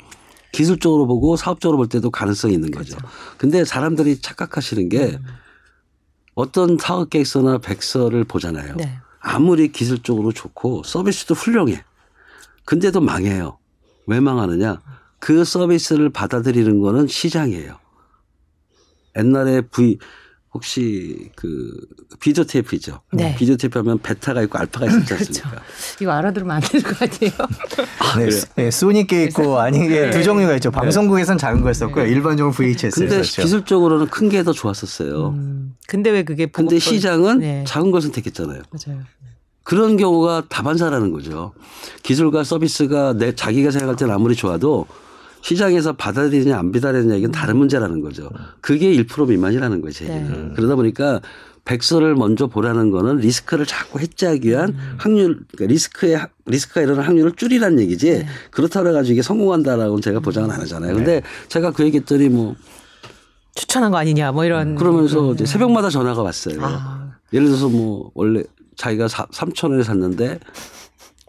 [0.53, 2.97] 기술적으로 보고 사업적으로 볼 때도 가능성이 있는 거죠.
[2.97, 3.15] 그렇죠.
[3.39, 5.25] 근데 사람들이 착각하시는 게 음.
[6.35, 8.75] 어떤 사업 계획서나 백서를 보잖아요.
[8.77, 8.99] 네.
[9.21, 11.85] 아무리 기술적으로 좋고 서비스도 훌륭해.
[12.65, 13.59] 근데도 망해요.
[14.07, 14.81] 왜 망하느냐?
[15.19, 17.77] 그 서비스를 받아들이는 거는 시장이에요.
[19.17, 19.99] 옛날에 V
[20.55, 21.71] 혹시 그
[22.21, 23.01] 비디오 테이프 있죠?
[23.13, 23.35] 네.
[23.39, 25.51] 비디오 테이프 하면 베타가 있고 알파가 있지 않습니까?
[25.51, 25.65] 그렇죠.
[26.01, 27.31] 이거 알아들으면 안될것 같아요.
[28.01, 30.71] 아, 네, 네, 소니 게 있고 아닌 게두 종류가 있죠.
[30.71, 32.07] 방송국에선 작은 거였었고요.
[32.07, 32.99] 일반적으로 VHS.
[33.01, 35.29] 근데 기술적으로는 큰 게 더 좋았었어요.
[35.31, 37.65] 음, 근데 왜 그게 근데 시장은 네.
[37.67, 38.63] 작은 걸 선택했잖아요.
[38.71, 39.03] 맞아요.
[39.63, 41.53] 그런 경우가 다반사라는 거죠.
[42.03, 44.87] 기술과 서비스가 내 자기가 생각할 때는 아무리 좋아도
[45.43, 48.29] 시장에서 받아들이느냐 안 받아들이느냐 이건 다른 문제라는 거죠.
[48.61, 50.49] 그게 1% 미만이라는 거예요, 제 얘기는.
[50.49, 50.55] 네.
[50.55, 51.21] 그러다 보니까
[51.65, 54.95] 백서를 먼저 보라는 거는 리스크를 자꾸 헤지하기 위한 음.
[54.99, 58.27] 확률, 그러니까 리스크의 확- 리스크가 일어나는 확률을 줄이라는 얘기지 네.
[58.51, 60.95] 그렇다고 해가지고 이게 성공한다라고는 제가 보장은 안 하잖아요.
[60.95, 62.57] 근데 제가 그 얘기했더니 뭐
[63.55, 64.77] 추천한 거 아니냐 뭐 이런.
[64.77, 66.59] 그러면서 이제 새벽마다 전화가 왔어요.
[66.63, 67.13] 아.
[67.33, 68.43] 예를 들어서 뭐 원래
[68.77, 70.39] 자기가 3천 원에 샀는데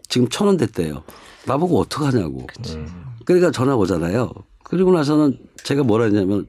[0.08, 1.02] 지금 천 원 됐대요.
[1.46, 2.46] 나보고 어떡하냐고.
[2.46, 2.86] 그
[3.34, 4.30] 러니까 전화 오잖아요.
[4.64, 6.46] 그리고 나서는 제가 뭐라 했냐면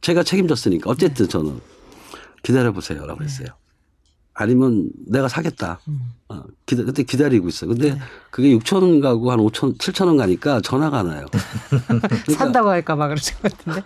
[0.00, 1.60] 제가 책임졌으니까 어쨌든 저는
[2.42, 3.48] 기다려 보세요라고 그랬어요.
[4.34, 5.80] 아니면 내가 사겠다.
[6.32, 7.70] 어, 기다, 그때 기다리고 있어요.
[7.70, 7.98] 근데
[8.30, 11.26] 그게 6천 원 가고 한 5천, 7천 원 가니까 전화가 안 와요.
[11.88, 13.82] 그러니까 산다고 할까 봐 그러실 것 같은데.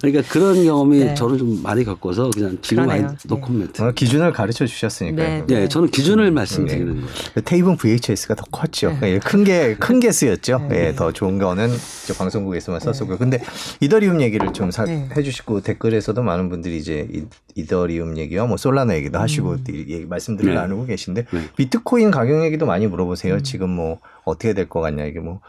[0.00, 1.14] 그러니까 그런 경험이 네.
[1.14, 3.18] 저는 좀 많이 겪어서 그냥 지금 아이 그러네요.
[3.26, 3.40] 노 네.
[3.42, 3.82] 코멘트.
[3.82, 5.44] 어, 기준을 가르쳐 주셨으니까요.
[5.46, 5.62] 네.
[5.62, 7.06] 예, 저는 기준을 말씀드리는 거예요.
[7.44, 8.96] 테이프는 VHS가 더 컸죠.
[9.02, 9.18] 네.
[9.18, 10.68] 큰게 큰게 쓰였죠.
[10.72, 11.68] 예, 더 좋은 거는
[12.04, 13.18] 이제 방송국에서만 썼었고요.
[13.18, 13.42] 근데
[13.80, 15.10] 이더리움 얘기를 좀 사- 네.
[15.14, 17.24] 해주시고 댓글에서도 많은 분들이 이제 이-
[17.56, 19.64] 이더리움 얘기와 뭐 솔라나 얘기도 하시고 음.
[19.68, 20.58] 이- 얘기- 말씀들을 네.
[20.58, 21.48] 나누고 계신데 네.
[21.74, 23.34] 비트코인 가격 얘기도 많이 물어보세요.
[23.34, 23.42] 음.
[23.42, 25.40] 지금 뭐 어떻게 될 것 같냐 이게 뭐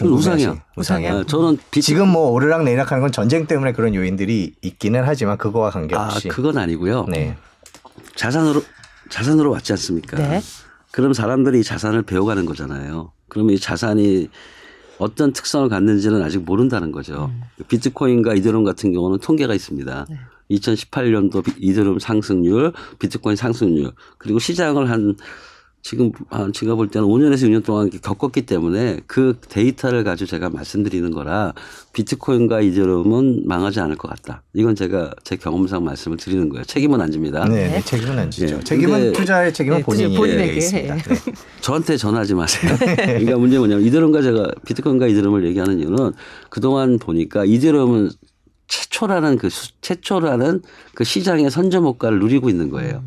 [0.00, 0.56] 우상이야.
[0.76, 1.12] 우상이야.
[1.14, 5.68] 아, 저는 비 지금 뭐 오르락 내리락하는 건 전쟁 때문에 그런 요인들이 있기는 하지만 그거와
[5.68, 7.06] 아, 관계없이 그건 아니고요.
[7.10, 7.36] 네.
[8.16, 8.62] 자산으로
[9.10, 10.16] 자산으로 왔지 않습니까?
[10.16, 10.40] 네.
[10.90, 13.12] 그럼 사람들이 이 자산을 배워가는 거잖아요.
[13.28, 14.28] 그러면 이 자산이
[14.98, 17.30] 어떤 특성을 갖는지는 아직 모른다는 거죠.
[17.68, 20.06] 비트코인과 이더리움 같은 경우는 통계가 있습니다.
[20.50, 25.16] 2018년도 이더리움 상승률, 비트코인 상승률, 그리고 시장을 한
[25.84, 31.10] 지금 한 제가 볼 때는 5년에서 6년 동안 겪었기 때문에 그 데이터를 가지고 제가 말씀드리는
[31.10, 31.52] 거라
[31.92, 34.42] 비트코인과 이더리움은 망하지 않을 것 같다.
[34.54, 36.64] 이건 제가 제 경험상 말씀을 드리는 거예요.
[36.64, 37.44] 책임은 안 집니다.
[37.44, 38.56] 네, 네, 책임은 안 지죠.
[38.56, 38.60] 예.
[38.64, 40.56] 책임은 투자의 책임은 네, 본인이 본인에게.
[40.56, 40.96] 있습니다.
[40.96, 41.02] 예.
[41.02, 41.14] 네.
[41.60, 42.74] 저한테 전화하지 마세요.
[42.80, 46.12] 그러니까 문제 뭐냐면 이더리움과 제가 비트코인과 이더리움을 얘기하는 이유는
[46.48, 48.08] 그동안 보니까 이더리움은
[48.68, 50.62] 최초라는 그 수- 최초라는
[50.94, 53.02] 그 시장의 선점효과를 누리고 있는 거예요.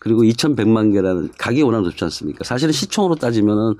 [0.00, 2.42] 그리고 2,100만 개라는 가격이 워낙 높지 않습니까?
[2.42, 3.74] 사실은 시총으로 따지면은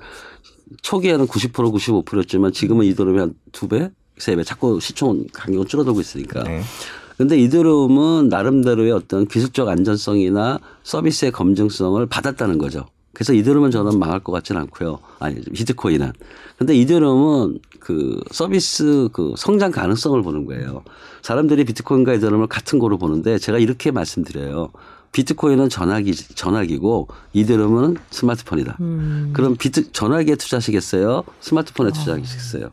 [0.81, 6.43] 초기에는 90% 95%였지만 지금은 이더리움이 한 두 배, 세 배 자꾸 시총 가격은 줄어들고 있으니까.
[6.43, 6.61] 네.
[7.17, 12.85] 근데 이더리움은 나름대로의 어떤 기술적 안전성이나 서비스의 검증성을 받았다는 거죠.
[13.13, 14.99] 그래서 이더리움은 저는 망할 것 같지는 않고요.
[15.19, 16.13] 아니 비트코인은.
[16.57, 20.83] 근데 이더리움은 그 서비스 그 성장 가능성을 보는 거예요.
[21.23, 24.69] 사람들이 비트코인과 이더리움을 같은 거로 보는데 제가 이렇게 말씀드려요.
[25.11, 28.77] 비트코인은 전화기 전화기고 이더리움은 스마트폰이다.
[28.79, 29.31] 음.
[29.33, 31.23] 그럼 비트 전화기에 투자하시겠어요?
[31.41, 32.71] 스마트폰에 투자하시겠어요?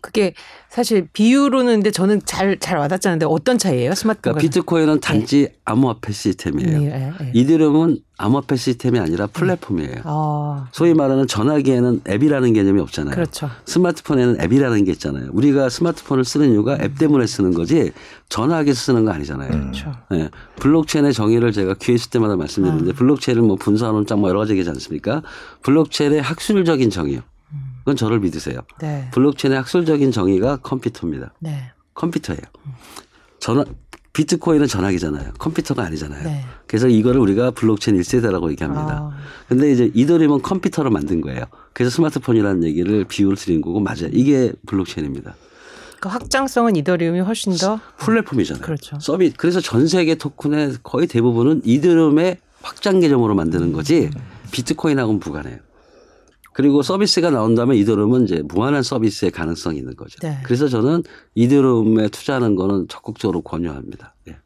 [0.00, 0.34] 그게
[0.68, 3.94] 사실 비유로는 근데 저는 잘 잘 와닿지 않는데 어떤 차이예요?
[3.94, 4.34] 스마트폰.
[4.34, 6.78] 그러니까 비트코인은 단지 암호화폐 시스템이에요.
[6.80, 7.30] 네, 네.
[7.34, 10.02] 이더리움은 암호화폐 시스템이 아니라 플랫폼이에요.
[10.04, 13.14] 아, 소위 말하는 전화기에는 앱이라는 개념이 없잖아요.
[13.14, 13.48] 그렇죠.
[13.64, 15.30] 스마트폰에는 앱이라는 게 있잖아요.
[15.32, 17.92] 우리가 스마트폰을 쓰는 이유가 앱 때문에 쓰는 거지
[18.28, 19.50] 전화기에서 쓰는 거 아니잖아요.
[19.50, 19.94] 그렇죠.
[20.10, 20.28] 네.
[20.56, 25.22] 블록체인의 정의를 제가 기회 있을 때마다 말씀드리는데 블록체인을 뭐 분사하는 짝뭐 여러 가지 얘기하지 않습니까?
[25.62, 27.20] 블록체인의 학술적인 정의요.
[27.88, 28.60] 그건 저를 믿으세요.
[28.82, 29.08] 네.
[29.14, 31.32] 블록체인의 학술적인 정의가 컴퓨터입니다.
[31.38, 31.72] 네.
[31.94, 32.42] 컴퓨터예요.
[33.40, 33.64] 전화
[34.12, 35.32] 비트코인은 전화기잖아요.
[35.38, 36.22] 컴퓨터가 아니잖아요.
[36.22, 36.44] 네.
[36.66, 39.10] 그래서 이거를 우리가 블록체인 1세대라고 얘기합니다.
[39.10, 39.18] 아.
[39.48, 41.44] 근데 이제 이더리움은 컴퓨터로 만든 거예요.
[41.72, 44.10] 그래서 스마트폰이라는 얘기를 비유를 드린 거고 맞아요.
[44.12, 45.34] 이게 블록체인입니다.
[46.00, 48.62] 그 확장성은 이더리움이 훨씬 더 플랫폼이잖아요.
[48.62, 48.98] 그렇죠.
[49.00, 54.10] 서비 그래서 전 세계 토큰의 거의 대부분은 이더리움의 확장 개념으로 만드는 거지
[54.52, 55.67] 비트코인하고는 무관해요.
[56.58, 60.18] 그리고 서비스가 나온다면 이더리움은 이제 무한한 서비스의 가능성이 있는 거죠.
[60.24, 60.38] 네.
[60.42, 61.04] 그래서 저는
[61.36, 64.16] 이더리움에 투자하는 거는 적극적으로 권유합니다.
[64.26, 64.38] 예.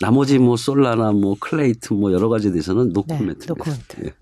[0.00, 3.46] 나머지 뭐 솔라나 뭐 클레이튼 뭐 여러 가지에 대해서는 네, 노코멘트.
[3.48, 4.04] 노코멘트.
[4.04, 4.12] 예.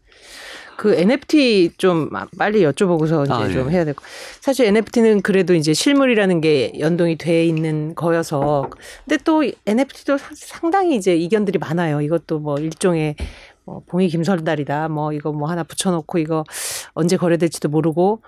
[0.78, 3.74] 그 NFT 좀 빨리 여쭤보고서 이제 아, 좀 예.
[3.74, 4.03] 해야 될 거.
[4.40, 8.70] 사실 NFT는 그래도 이제 실물이라는 게 연동이 돼 있는 거여서.
[9.07, 12.01] 근데 또 NFT도 상당히 이제 이견들이 많아요.
[12.01, 13.16] 이것도 뭐 일종의
[13.65, 14.89] 뭐 봉이 김선달이다.
[14.89, 16.45] 뭐 이거 뭐 하나 붙여놓고 이거
[16.93, 18.23] 언제 거래될지도 모르고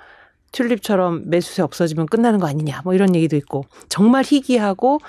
[0.53, 2.82] 튤립처럼 매수세 없어지면 끝나는 거 아니냐.
[2.84, 5.01] 뭐 이런 얘기도 있고 정말 희귀하고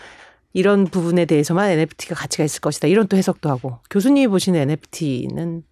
[0.54, 2.88] 이런 부분에 대해서만 NFT가 가치가 있을 것이다.
[2.88, 5.64] 이런 또 해석도 하고 교수님이 보시는 NFT는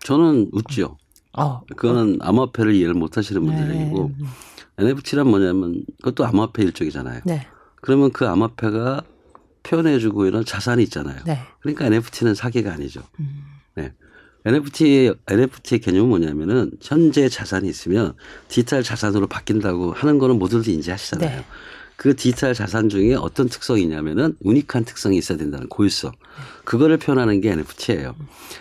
[0.00, 0.96] 저는 웃죠.
[1.32, 3.80] 어, 그거는 암호화폐를 이해를 못 하시는 분들 네.
[3.82, 4.10] 얘기고
[4.78, 7.20] NFT란 뭐냐면 그것도 암호화폐 일종이잖아요.
[7.24, 7.46] 네.
[7.82, 9.02] 그러면 그 암호화폐가
[9.62, 11.20] 표현해주고 이런 자산이 있잖아요.
[11.26, 11.38] 네.
[11.60, 13.02] 그러니까 NFT는 사기가 아니죠.
[13.20, 13.44] 음.
[13.74, 13.92] 네.
[14.44, 18.14] NFT, NFT의 개념은 뭐냐면은 현재 자산이 있으면
[18.48, 21.38] 디지털 자산으로 바뀐다고 하는 거는 모두들 인지하시잖아요.
[21.38, 21.44] 네.
[21.96, 26.12] 그 디지털 자산 중에 어떤 특성이 있냐면은 유니크한 특성이 있어야 된다는 고유성.
[26.64, 28.16] 그거를 표현하는 게 NFT예요.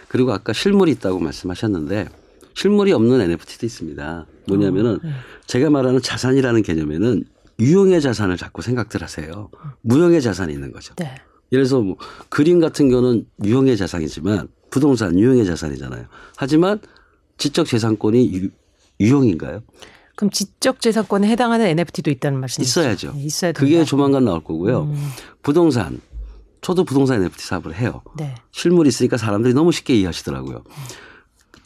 [0.10, 2.10] 그리고 아까 실물이 있다고 말씀하셨는데
[2.54, 4.26] 실물이 없는 NFT도 있습니다.
[4.48, 5.12] 뭐냐면은 네.
[5.48, 7.24] 제가 말하는 자산이라는 개념에는
[7.62, 9.50] 유형의 자산을 자꾸 생각들 하세요.
[9.82, 10.94] 무형의 자산이 있는 거죠.
[10.96, 11.06] 네.
[11.54, 11.96] 예를 들어서 뭐
[12.28, 16.06] 그림 같은 경우는 유형의 자산이지만 부동산 유형의 자산이잖아요.
[16.36, 16.80] 하지만
[17.38, 18.50] 지적 재산권이 유,
[19.00, 19.62] 유형인가요?
[20.16, 22.82] 그럼 지적 재산권에 해당하는 NFT도 있다는 말씀이시죠?
[22.82, 23.14] 있어야죠.
[23.14, 23.60] 네, 있어야 된다.
[23.60, 24.84] 그게 조만간 나올 거고요.
[24.84, 25.10] 음.
[25.42, 26.02] 부동산
[26.62, 28.02] 저도 부동산 NFT 사업을 해요.
[28.18, 28.36] 네.
[28.52, 30.64] 실물이 있으니까 사람들이 너무 쉽게 이해하시더라고요.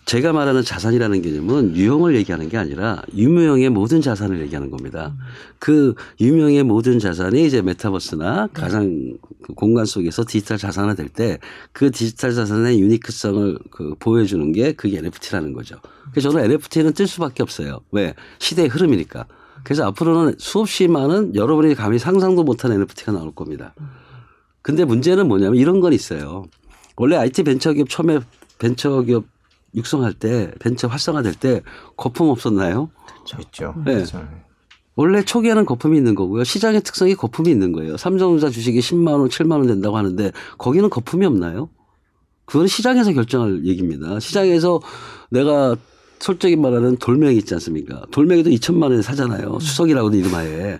[0.06, 5.16] 제가 말하는 자산이라는 개념은 유형을 얘기하는 게 아니라 유명의 모든 자산을 얘기하는 겁니다.
[5.60, 11.38] 그 유명의 모든 자산이 이제 메타버스나 가상 그 공간 속에서 디지털 자산화 될 때
[11.72, 15.78] 그 디지털 자산의 유니크성을 그 보여주는 게 그게 NFT라는 거죠.
[16.12, 17.80] 그래서 저는 NFT는 뜰 수밖에 없어요.
[17.91, 18.14] 왜?
[18.39, 19.26] 시대의 흐름이니까.
[19.64, 23.74] 그래서 앞으로는 수없이 많은 여러분이 감히 상상도 못한 NFT가 나올 겁니다.
[24.62, 26.43] 근데 문제는 뭐냐면 이런 건 있어요.
[26.97, 28.20] 원래 IT 벤처기업 처음에
[28.60, 29.26] 벤처기업
[29.76, 31.62] 육성할 때 벤처 활성화될 때
[31.98, 32.92] 거품 없었나요?
[33.40, 33.74] 있죠.
[33.86, 33.96] 네.
[33.96, 34.28] 그렇죠.
[34.96, 36.44] 원래 초기에는 거품이 있는 거고요.
[36.44, 37.98] 시장의 특성이 거품이 있는 거예요.
[37.98, 41.70] 삼성전자 주식이 10만 원, 7만 원 된다고 하는데 거기는 거품이 없나요?
[42.46, 44.20] 그건 시장에서 결정할 얘기입니다.
[44.20, 44.82] 시장에서
[45.32, 45.76] 내가
[46.20, 48.04] 솔직히 말하는 돌멩이 있지 않습니까?
[48.12, 49.60] 돌멩이도 2천만 원에 사잖아요.
[49.60, 50.80] 수석이라고도 이름하에.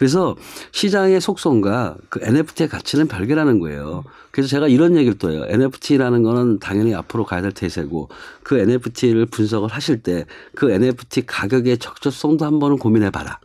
[0.00, 0.34] 그래서
[0.72, 4.02] 시장의 속성과 그 NFT의 가치는 별개라는 거예요.
[4.30, 5.44] 그래서 제가 이런 얘기를 또 해요.
[5.46, 8.08] NFT라는 거는 당연히 앞으로 가야 될 대세고
[8.42, 10.24] 그 NFT를 분석을 하실 때
[10.54, 13.40] 그 NFT 가격의 적절성도 한번은 고민해 봐라.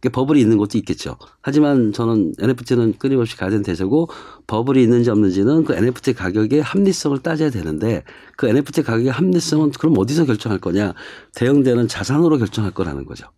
[0.00, 1.16] 그 버블이 있는 것도 있겠죠.
[1.42, 4.08] 하지만 저는 NFT는 끊임없이 가야 되는 대세고
[4.48, 8.02] 버블이 있는지 없는지는 그 NFT 가격의 합리성을 따져야 되는데
[8.36, 10.94] 그 NFT 가격의 합리성은 그럼 어디서 결정할 거냐?
[11.36, 13.28] 대형되는 자산으로 결정할 거라는 거죠.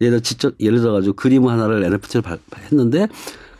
[0.00, 2.22] 예를 들어 직접 예를 들어 가지고 그림 하나를 NFT를
[2.56, 3.08] 했는데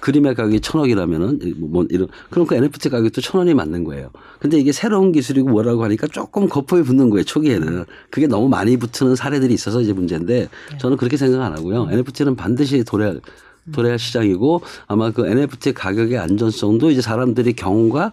[0.00, 4.10] 그림의 가격이 천억이라면은 뭐 이런 그럼 그 NFT 가격도 천 원이 맞는 거예요.
[4.38, 7.24] 근데 이게 새로운 기술이고 뭐라고 하니까 조금 거품이 붙는 거예요.
[7.24, 11.88] 초기에는 그게 너무 많이 붙는 사례들이 있어서 이제 문제인데 저는 그렇게 생각 안 하고요.
[11.90, 13.20] NFT는 반드시 도래할
[13.72, 18.10] 도래할 시장이고 아마 그 NFT 가격의 안전성도 이제 사람들이 경험과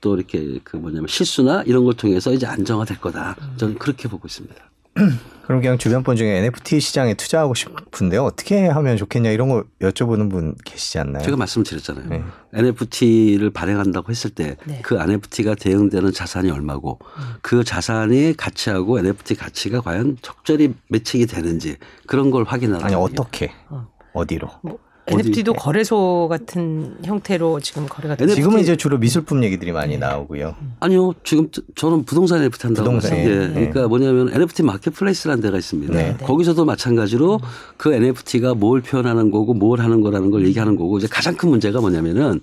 [0.00, 3.36] 또 이렇게 그 뭐냐면 실수나 이런 걸 통해서 이제 안정화될 거다.
[3.56, 4.54] 저는 그렇게 보고 있습니다.
[5.44, 10.30] 그럼 그냥 주변 분 중에 NFT 시장에 투자하고 싶은데 어떻게 하면 좋겠냐 이런 거 여쭤보는
[10.30, 11.22] 분 계시지 않나요?
[11.22, 12.08] 제가 말씀드렸잖아요.
[12.08, 12.22] 네.
[12.54, 14.80] NFT를 발행한다고 했을 때 네.
[14.82, 16.98] 그 NFT가 대응되는 자산이 얼마고
[17.42, 21.76] 그 자산의 가치하고 NFT 가치가 과연 적절히 매칭이 되는지
[22.06, 22.94] 그런 걸 확인하는 아니.
[22.94, 23.86] 어떻게 어.
[24.14, 24.48] 어디로?
[24.62, 28.24] 뭐 어디- NFT도 거래소 같은 형태로 지금 거래가 되죠.
[28.24, 30.54] NFT 지금은 이제 주로 미술품 얘기들이 많이 나오고요.
[30.80, 31.12] 아니요.
[31.24, 33.18] 지금 저는 부동산 NFT 한다고 부동산.
[33.18, 33.24] 예.
[33.24, 33.52] 네.
[33.52, 35.92] 그러니까 뭐냐면 NFT 마켓플레이스라는 데가 있습니다.
[35.92, 36.16] 네.
[36.22, 37.38] 거기서도 마찬가지로
[37.76, 41.80] 그 NFT가 뭘 표현하는 거고 뭘 하는 거라는 걸 얘기하는 거고 이제 가장 큰 문제가
[41.80, 42.40] 뭐냐면은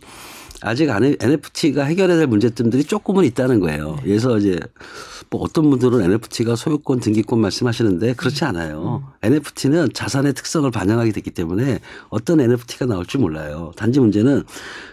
[0.62, 3.98] 아직 안에 NFT가 해결해야 될 문제점들이 조금은 있다는 거예요.
[4.04, 4.60] 그래서 이제
[5.30, 9.04] 뭐 어떤 분들은 NFT가 소유권, 등기권 말씀하시는데 그렇지 않아요.
[9.24, 13.72] NFT는 자산의 특성을 반영하게 됐기 때문에 어떤 NFT가 나올지 몰라요.
[13.76, 14.44] 단지 문제는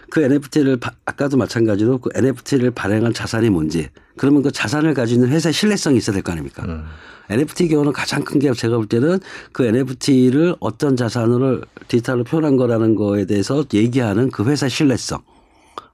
[0.09, 5.53] 그 NFT를 아까도 마찬가지로 그 NFT를 발행한 자산이 뭔지 그러면 그 자산을 가지고 있는 회사의
[5.53, 6.63] 신뢰성이 있어야 될 거 아닙니까?
[6.65, 6.83] 음.
[7.29, 9.19] NFT 경우는 가장 큰 게 제가 볼 때는
[9.51, 15.19] 그 NFT를 어떤 자산으로 디지털로 표현한 거라는 거에 대해서 얘기하는 그 회사의 신뢰성.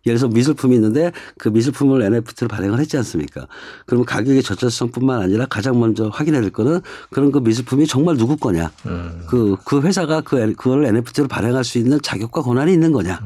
[0.06, 3.47] 예를 들어서 미술품이 있는데 그 미술품을 NFT로 발행을 했지 않습니까?
[3.86, 8.72] 그러면 가격의 적절성뿐만 아니라 가장 먼저 확인해야 될 거는 그런 그 미술품이 정말 누구 거냐.
[8.86, 9.24] 음.
[9.28, 13.20] 그, 그 회사가 그, 그걸 NFT로 발행할 수 있는 자격과 권한이 있는 거냐.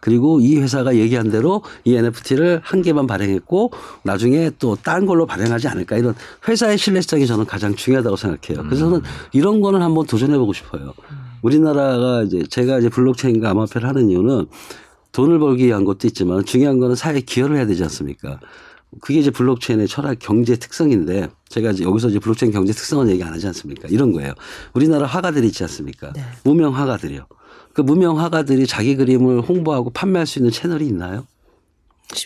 [0.00, 3.72] 그리고 이 회사가 얘기한 대로 이 NFT를 한 개만 발행했고
[4.04, 6.14] 나중에 또 딴 걸로 발행하지 않을까 이런
[6.46, 8.62] 회사의 신뢰성이 저는 가장 중요하다고 생각해요.
[8.64, 10.92] 그래서 저는 이런 거는 한번 도전해 보고 싶어요.
[11.42, 14.46] 우리나라가 이제 제가 이제 블록체인과 암호화폐를 하는 이유는
[15.16, 18.38] 돈을 벌기 위한 것도 있지만 중요한 거는 사회에 기여를 해야 되지 않습니까?
[19.00, 23.32] 그게 이제 블록체인의 철학 경제 특성인데 제가 이제 여기서 이제 블록체인 경제 특성은 얘기 안
[23.32, 23.88] 하지 않습니까?
[23.88, 24.34] 이런 거예요.
[24.74, 26.12] 우리나라 화가들이 있지 않습니까?
[26.12, 26.22] 네.
[26.44, 27.26] 무명 화가들이요.
[27.72, 31.26] 그 무명 화가들이 자기 그림을 홍보하고 판매할 수 있는 채널이 있나요?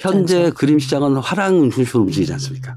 [0.01, 0.55] 현재 없죠.
[0.55, 2.77] 그림 시장은 화랑 중심으로 움직이지 않습니까?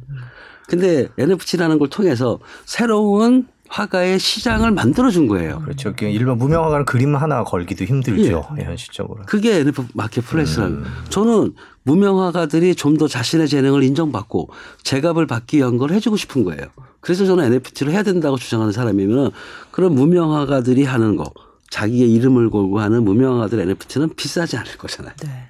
[0.67, 5.59] 근데 NFT라는 걸 통해서 새로운 화가의 시장을 만들어 준 거예요.
[5.61, 5.93] 그렇죠.
[5.97, 8.47] 그 일반 무명 화가는 그림 하나 걸기도 힘들죠.
[8.59, 8.65] 예.
[8.65, 9.23] 현실적으로.
[9.25, 10.85] 그게 NFT 마켓플레이스라는 음.
[11.09, 14.49] 저는 무명 화가들이 좀 더 자신의 재능을 인정받고
[14.83, 16.67] 제값을 받기 위한 걸 해주고 싶은 거예요.
[16.99, 19.31] 그래서 저는 NFT를 해야 된다고 주장하는 사람이면
[19.71, 21.25] 그런 무명 화가들이 하는 거
[21.71, 25.15] 자기의 이름을 걸고 하는 무명화들 NFT는 비싸지 않을 거잖아요.
[25.23, 25.49] 네.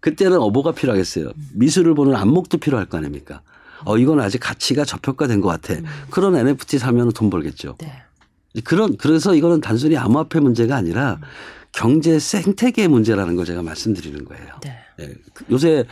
[0.00, 1.30] 그때는 어 뭐가 필요하겠어요.
[1.54, 3.42] 미술을 보는 안목도 필요할 거 아닙니까?
[3.84, 5.74] 어 이건 아직 가치가 저평가된 것 같아.
[6.10, 7.76] 그런 NFT 사면 돈 벌겠죠.
[7.78, 7.92] 네.
[8.64, 11.18] 그런 그래서 이거는 단순히 암호화폐 문제가 아니라
[11.72, 14.46] 경제 생태계 문제라는 걸 제가 말씀드리는 거예요.
[14.62, 14.76] 네.
[15.00, 15.14] 예.
[15.50, 15.84] 요새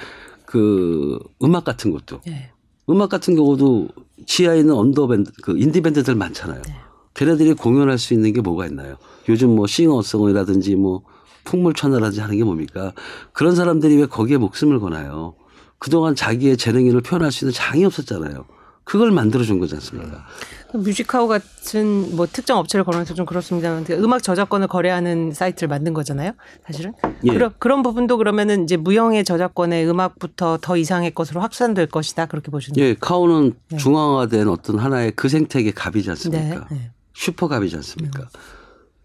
[0.44, 2.50] 그 음악 같은 것도 네.
[2.90, 3.88] 음악 같은 경우도
[4.26, 6.60] 지하에 있는 언더밴드 그 인디 밴드들 많잖아요.
[6.62, 6.74] 네.
[7.14, 8.96] 걔네들이 공연할 수 있는 게 뭐가 있나요?
[9.28, 11.02] 요즘 뭐 싱어송이라든지 뭐
[11.44, 12.92] 풍물천하라든지 하는 게 뭡니까?
[13.32, 15.34] 그런 사람들이 왜 거기에 목숨을 거나요?
[15.80, 18.44] 그동안 자기의 재능인을 표현할 수 있는 장이 없었잖아요.
[18.84, 20.26] 그걸 만들어준 거지 않습니까?
[20.74, 26.32] 뮤직하우 같은 뭐 특정 업체를 거론해서 좀 그렇습니다만 그 음악 저작권을 거래하는 사이트를 만든 거잖아요.
[26.66, 26.92] 사실은
[27.24, 27.32] 예.
[27.32, 32.78] 그런 그런 부분도 그러면은 이제 무형의 저작권의 음악부터 더 이상의 것으로 확산될 것이다 그렇게 보시는
[32.78, 33.76] 예, 카오는 네.
[33.78, 36.10] 중앙화된 어떤 하나의 그 생태계 갑이지 네.
[36.10, 36.66] 않습니까?
[36.70, 36.90] 네.
[37.14, 38.28] 슈퍼 갑이지 않습니까?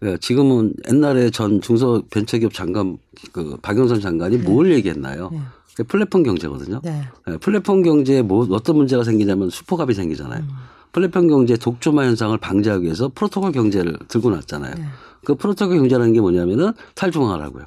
[0.02, 2.98] 예, 지금은 옛날에 전 중소벤처기업 장관
[3.32, 5.30] 그 박영선 장관이 뭘 얘기했나요?
[5.76, 5.82] 네.
[5.84, 6.80] 플랫폼 경제거든요.
[6.82, 7.02] 네.
[7.28, 10.40] 예, 플랫폼 경제에 뭐 어떤 문제가 생기냐면 슈퍼갑이 생기잖아요.
[10.40, 10.48] 음.
[10.92, 14.74] 플랫폼 경제 독점화 현상을 방지하기 위해서 프로토콜 경제를 들고 나왔잖아요.
[14.76, 14.84] 네.
[15.24, 17.64] 그 프로토콜 경제라는 게 뭐냐면은 탈중앙화라고요.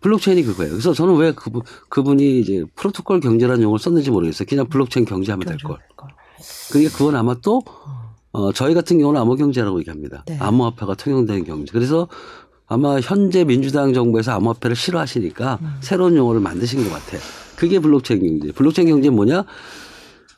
[0.00, 0.72] 블록체인이 그거예요.
[0.72, 4.46] 그래서 저는 왜 그분, 그분이 이제 프로토콜 경제라는 용어를 썼는지 모르겠어요.
[4.48, 5.78] 그냥 블록체인 경제하면 될 걸.
[6.72, 7.62] 그게 그건 아마 또
[8.32, 10.24] 어, 저희 같은 경우는 암호경제라고 얘기합니다.
[10.26, 10.38] 네.
[10.40, 11.70] 암호화폐가 통용되는 경제.
[11.70, 12.08] 그래서
[12.72, 15.74] 아마 현재 민주당 정부에서 암호화폐를 싫어하시니까 음.
[15.82, 17.20] 새로운 용어를 만드신 것 같아요.
[17.54, 18.50] 그게 블록체인 경제.
[18.52, 19.44] 블록체인 경제는 뭐냐?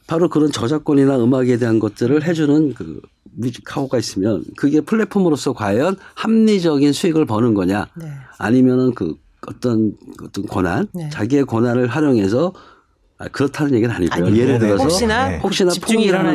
[0.09, 3.01] 바로 그런 저작권이나 음악에 대한 것들을 해주는 그
[3.36, 7.87] 뮤직카우가 있으면 그게 플랫폼으로서 과연 합리적인 수익을 버는 거냐?
[7.95, 8.07] 네.
[8.39, 9.14] 아니면은 그
[9.47, 11.09] 어떤 어떤 권한, 네.
[11.11, 12.53] 자기의 권한을 활용해서
[13.16, 14.26] 아, 그렇다는 얘기는 아니고요.
[14.26, 14.58] 아니, 예를 네.
[14.58, 15.38] 들어서 혹시나 네.
[15.38, 15.70] 혹시나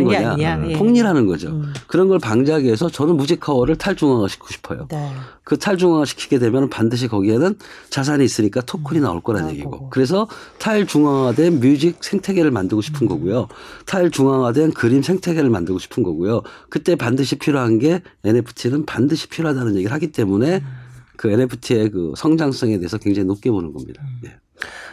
[0.07, 0.55] 게 거냐, 아니냐.
[0.55, 0.77] 음, 예.
[0.77, 1.49] 폭리하는 거죠.
[1.49, 1.73] 음.
[1.88, 4.88] 그런 걸 방지하기 위해서 저는 무직화워를 탈중앙화시키고 싶어요.
[4.89, 5.11] 네.
[5.43, 7.55] 그 탈중앙화시키게 되면 반드시 거기에는
[7.89, 9.89] 자산이 있으니까 토큰이 나올 거라는 나올 얘기고.
[9.89, 13.09] 그래서 탈중앙화된 뮤직 생태계를 만들고 싶은 음.
[13.09, 13.49] 거고요.
[13.86, 16.43] 탈중앙화된 그림 생태계를 만들고 싶은 거고요.
[16.69, 20.89] 그때 반드시 필요한 게 NFT는 반드시 필요하다는 얘기를 하기 때문에 음.
[21.17, 24.01] 그 NFT의 그 성장성에 대해서 굉장히 높게 보는 겁니다.
[24.05, 24.21] 음.
[24.27, 24.38] 예.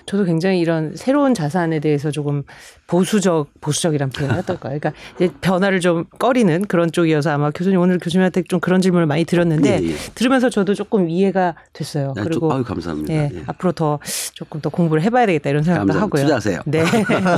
[0.06, 2.42] 저도 굉장히 이런 새로운 자산에 대해서 조금
[2.86, 4.78] 보수적 보수적이란 표현이 어떨까요?
[4.80, 9.24] 그러니까 이제 변화를 좀 꺼리는 그런 쪽이어서 아마 교수님 오늘 교수님한테 좀 그런 질문을 많이
[9.24, 9.94] 드렸는데 예, 예.
[10.14, 12.14] 들으면서 저도 조금 이해가 됐어요.
[12.16, 13.12] 아, 그리고 좀, 아유, 감사합니다.
[13.12, 13.42] 예, 예.
[13.46, 13.98] 앞으로 더
[14.32, 16.04] 조금 더 공부를 해봐야 되겠다 이런 생각도 감사합니다.
[16.04, 16.22] 하고요.
[16.22, 16.60] 투자하세요.
[16.66, 16.84] 네.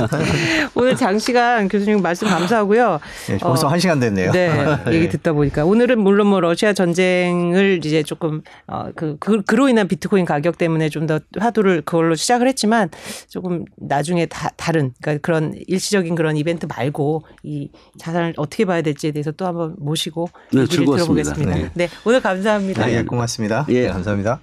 [0.75, 2.99] 오늘 장시간 교수님 말씀 감사하고요.
[3.31, 4.31] 예, 벌써 어, 한 시간 됐네요.
[4.31, 4.93] 네, 네.
[4.95, 9.87] 얘기 듣다 보니까 오늘은 물론 뭐 러시아 전쟁을 이제 조금 어 그 그, 그로 인한
[9.87, 12.89] 비트코인 가격 때문에 좀 더 화두를 그걸로 시작을 했 지만
[13.29, 19.11] 조금 나중에 다 다른 그러니까 그런 일시적인 그런 이벤트 말고 이 자산을 어떻게 봐야 될지에
[19.11, 21.33] 대해서 또 한번 모시고 네, 얘기를 즐거웠습니다.
[21.33, 21.69] 들어보겠습니다.
[21.75, 21.85] 네.
[21.85, 22.85] 네, 오늘 감사합니다.
[22.85, 23.65] 네, 예, 고맙습니다.
[23.69, 23.83] 예.
[23.83, 24.41] 네, 감사합니다.